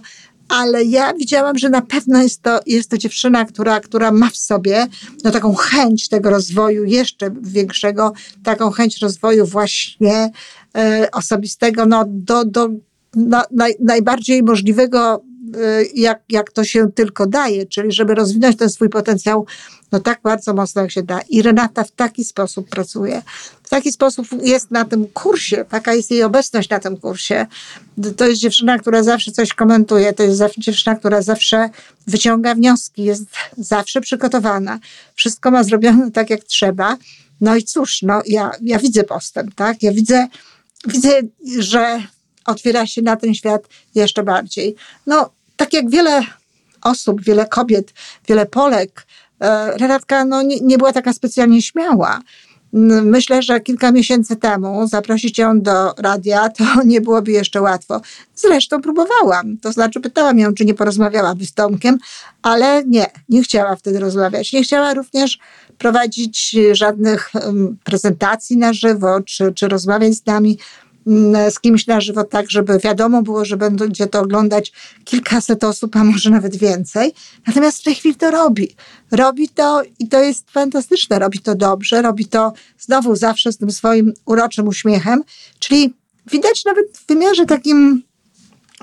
ale 0.51 0.84
ja 0.84 1.13
widziałam, 1.13 1.57
że 1.57 1.69
na 1.69 1.81
pewno 1.81 2.21
jest 2.21 2.41
to, 2.41 2.60
jest 2.65 2.89
to 2.89 2.97
dziewczyna, 2.97 3.45
która, 3.45 3.79
która 3.79 4.12
ma 4.12 4.29
w 4.29 4.38
sobie 4.38 4.88
no, 5.23 5.31
taką 5.31 5.55
chęć 5.55 6.10
tego 6.10 6.29
rozwoju 6.29 6.86
jeszcze 6.86 7.31
większego, 7.41 8.13
taką 8.43 8.71
chęć 8.71 9.01
rozwoju 9.01 9.45
właśnie 9.45 10.31
osobistego 11.12 11.86
no, 11.86 12.05
do, 12.07 12.45
do 12.45 12.69
na, 13.15 13.43
naj, 13.51 13.75
najbardziej 13.79 14.43
możliwego 14.43 15.23
Y, 15.57 15.89
jak, 15.95 16.21
jak 16.29 16.51
to 16.51 16.63
się 16.63 16.91
tylko 16.91 17.27
daje, 17.27 17.65
czyli 17.65 17.91
żeby 17.91 18.15
rozwinąć 18.15 18.57
ten 18.57 18.69
swój 18.69 18.89
potencjał, 18.89 19.45
no 19.91 19.99
tak 19.99 20.19
bardzo 20.23 20.53
mocno 20.53 20.81
jak 20.81 20.91
się 20.91 21.03
da. 21.03 21.19
I 21.29 21.41
Renata 21.41 21.84
w 21.84 21.91
taki 21.91 22.23
sposób 22.23 22.69
pracuje. 22.69 23.21
W 23.63 23.69
taki 23.69 23.91
sposób 23.91 24.27
jest 24.43 24.71
na 24.71 24.86
tym 24.86 25.07
kursie, 25.07 25.65
taka 25.69 25.93
jest 25.93 26.12
jej 26.12 26.23
obecność 26.23 26.69
na 26.69 26.79
tym 26.79 26.97
kursie. 26.97 27.47
To 28.17 28.27
jest 28.27 28.41
dziewczyna, 28.41 28.79
która 28.79 29.03
zawsze 29.03 29.31
coś 29.31 29.53
komentuje, 29.53 30.13
to 30.13 30.23
jest 30.23 30.41
dziewczyna, 30.57 30.95
która 30.95 31.21
zawsze 31.21 31.69
wyciąga 32.07 32.55
wnioski, 32.55 33.03
jest 33.03 33.23
zawsze 33.57 34.01
przygotowana. 34.01 34.79
Wszystko 35.15 35.51
ma 35.51 35.63
zrobione 35.63 36.12
tak, 36.12 36.29
jak 36.29 36.43
trzeba. 36.43 36.97
No 37.41 37.55
i 37.55 37.63
cóż, 37.63 38.01
no 38.01 38.21
ja, 38.25 38.51
ja 38.62 38.79
widzę 38.79 39.03
postęp, 39.03 39.55
tak? 39.55 39.84
Ja 39.84 39.91
widzę, 39.91 40.27
widzę, 40.87 41.09
że 41.59 42.03
otwiera 42.45 42.87
się 42.87 43.01
na 43.01 43.15
ten 43.15 43.33
świat 43.33 43.61
jeszcze 43.95 44.23
bardziej. 44.23 44.75
No, 45.07 45.29
tak 45.55 45.73
jak 45.73 45.89
wiele 45.89 46.21
osób, 46.81 47.21
wiele 47.21 47.45
kobiet, 47.45 47.93
wiele 48.27 48.45
Polek, 48.45 49.07
e, 49.41 49.77
Renatka 49.77 50.25
no, 50.25 50.41
nie, 50.41 50.59
nie 50.59 50.77
była 50.77 50.93
taka 50.93 51.13
specjalnie 51.13 51.61
śmiała. 51.61 52.19
Myślę, 52.73 53.41
że 53.41 53.60
kilka 53.60 53.91
miesięcy 53.91 54.36
temu 54.36 54.88
zaprosić 54.88 55.38
ją 55.38 55.62
do 55.62 55.93
radia 55.97 56.49
to 56.49 56.63
nie 56.86 57.01
byłoby 57.01 57.31
jeszcze 57.31 57.62
łatwo. 57.62 58.01
Zresztą 58.36 58.81
próbowałam, 58.81 59.57
to 59.57 59.71
znaczy 59.71 59.99
pytałam 59.99 60.39
ją, 60.39 60.53
czy 60.53 60.65
nie 60.65 60.73
porozmawiałaby 60.73 61.45
z 61.45 61.53
Tomkiem, 61.53 61.97
ale 62.41 62.84
nie, 62.86 63.05
nie 63.29 63.43
chciała 63.43 63.75
wtedy 63.75 63.99
rozmawiać. 63.99 64.53
Nie 64.53 64.63
chciała 64.63 64.93
również 64.93 65.39
prowadzić 65.77 66.55
żadnych 66.71 67.31
prezentacji 67.84 68.57
na 68.57 68.73
żywo, 68.73 69.21
czy, 69.21 69.53
czy 69.53 69.67
rozmawiać 69.67 70.13
z 70.13 70.25
nami. 70.25 70.57
Mm, 71.07 71.51
z 71.51 71.59
kimś 71.59 71.87
na 71.87 72.01
żywo, 72.01 72.23
tak 72.23 72.51
żeby 72.51 72.79
wiadomo 72.79 73.21
było, 73.21 73.45
że 73.45 73.57
będzie 73.57 74.07
to 74.07 74.19
oglądać 74.19 74.71
kilkaset 75.03 75.63
osób, 75.63 75.95
a 75.95 76.03
może 76.03 76.29
nawet 76.29 76.55
więcej. 76.55 77.13
Natomiast 77.47 77.81
w 77.81 77.83
tej 77.83 77.95
chwili 77.95 78.15
to 78.15 78.31
robi. 78.31 78.75
Robi 79.11 79.49
to 79.49 79.81
i 79.99 80.07
to 80.07 80.19
jest 80.19 80.51
fantastyczne. 80.51 81.19
Robi 81.19 81.39
to 81.39 81.55
dobrze, 81.55 82.01
robi 82.01 82.25
to 82.25 82.53
znowu 82.79 83.15
zawsze 83.15 83.51
z 83.51 83.57
tym 83.57 83.71
swoim 83.71 84.13
uroczym 84.25 84.67
uśmiechem. 84.67 85.23
Czyli 85.59 85.93
widać 86.31 86.65
nawet 86.65 86.85
w 86.97 87.07
wymiarze 87.07 87.45
takim, 87.45 88.03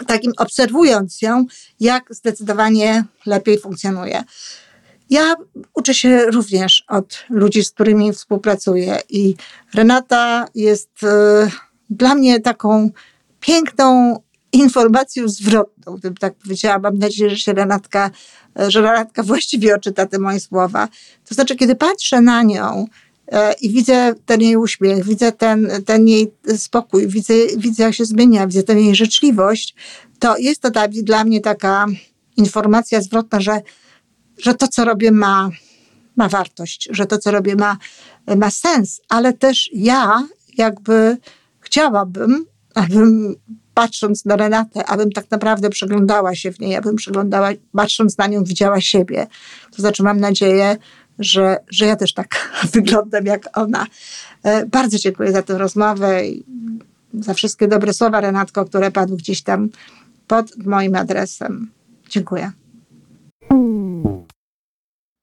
takim 0.06 0.32
obserwując 0.36 1.22
ją, 1.22 1.46
jak 1.80 2.14
zdecydowanie 2.14 3.04
lepiej 3.26 3.58
funkcjonuje. 3.58 4.24
Ja 5.10 5.34
uczę 5.74 5.94
się 5.94 6.26
również 6.26 6.84
od 6.88 7.24
ludzi, 7.30 7.64
z 7.64 7.70
którymi 7.70 8.12
współpracuję 8.12 8.98
i 9.08 9.34
Renata 9.74 10.46
jest... 10.54 10.90
Yy, 11.02 11.67
dla 11.90 12.14
mnie 12.14 12.40
taką 12.40 12.90
piękną 13.40 14.20
informacją 14.52 15.28
zwrotną, 15.28 15.96
gdybym 15.96 16.16
tak 16.16 16.34
powiedziała. 16.34 16.78
Mam 16.78 16.98
nadzieję, 16.98 17.36
że 17.36 17.52
Renatka, 17.52 18.10
że 18.68 18.80
Renatka 18.80 19.22
właściwie 19.22 19.74
odczyta 19.74 20.06
te 20.06 20.18
moje 20.18 20.40
słowa. 20.40 20.88
To 21.28 21.34
znaczy, 21.34 21.56
kiedy 21.56 21.74
patrzę 21.74 22.20
na 22.20 22.42
nią 22.42 22.86
e, 23.28 23.52
i 23.52 23.70
widzę 23.70 24.14
ten 24.26 24.40
jej 24.40 24.56
uśmiech, 24.56 25.04
widzę 25.04 25.32
ten, 25.32 25.68
ten 25.86 26.08
jej 26.08 26.32
spokój, 26.56 27.08
widzę, 27.08 27.34
widzę 27.56 27.82
jak 27.82 27.94
się 27.94 28.04
zmienia, 28.04 28.46
widzę 28.46 28.62
tę 28.62 28.80
jej 28.80 28.94
życzliwość, 28.94 29.74
to 30.18 30.36
jest 30.36 30.60
to 30.62 30.70
dla 31.02 31.24
mnie 31.24 31.40
taka 31.40 31.86
informacja 32.36 33.00
zwrotna, 33.00 33.40
że, 33.40 33.60
że 34.38 34.54
to, 34.54 34.68
co 34.68 34.84
robię 34.84 35.12
ma, 35.12 35.50
ma 36.16 36.28
wartość, 36.28 36.88
że 36.90 37.06
to, 37.06 37.18
co 37.18 37.30
robię 37.30 37.56
ma, 37.56 37.76
ma 38.36 38.50
sens, 38.50 39.00
ale 39.08 39.32
też 39.32 39.70
ja 39.72 40.28
jakby 40.58 41.16
chciałabym, 41.68 42.46
abym 42.74 43.34
patrząc 43.74 44.24
na 44.24 44.36
Renatę, 44.36 44.86
abym 44.86 45.12
tak 45.12 45.30
naprawdę 45.30 45.70
przeglądała 45.70 46.34
się 46.34 46.52
w 46.52 46.60
niej, 46.60 46.76
abym 46.76 46.96
przeglądała, 46.96 47.50
patrząc 47.72 48.18
na 48.18 48.26
nią, 48.26 48.44
widziała 48.44 48.80
siebie. 48.80 49.26
To 49.76 49.82
znaczy, 49.82 50.02
mam 50.02 50.20
nadzieję, 50.20 50.76
że, 51.18 51.56
że 51.70 51.86
ja 51.86 51.96
też 51.96 52.14
tak 52.14 52.52
wyglądam 52.74 53.24
jak 53.24 53.58
ona. 53.58 53.86
E, 54.42 54.66
bardzo 54.66 54.98
dziękuję 54.98 55.32
za 55.32 55.42
tę 55.42 55.58
rozmowę 55.58 56.26
i 56.26 56.44
za 57.14 57.34
wszystkie 57.34 57.68
dobre 57.68 57.92
słowa, 57.94 58.20
Renatko, 58.20 58.64
które 58.64 58.90
padły 58.90 59.16
gdzieś 59.16 59.42
tam 59.42 59.68
pod 60.26 60.66
moim 60.66 60.94
adresem. 60.94 61.70
Dziękuję. 62.08 62.52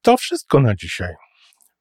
To 0.02 0.18
wszystko 0.18 0.60
na 0.60 0.76
dzisiaj. 0.76 1.14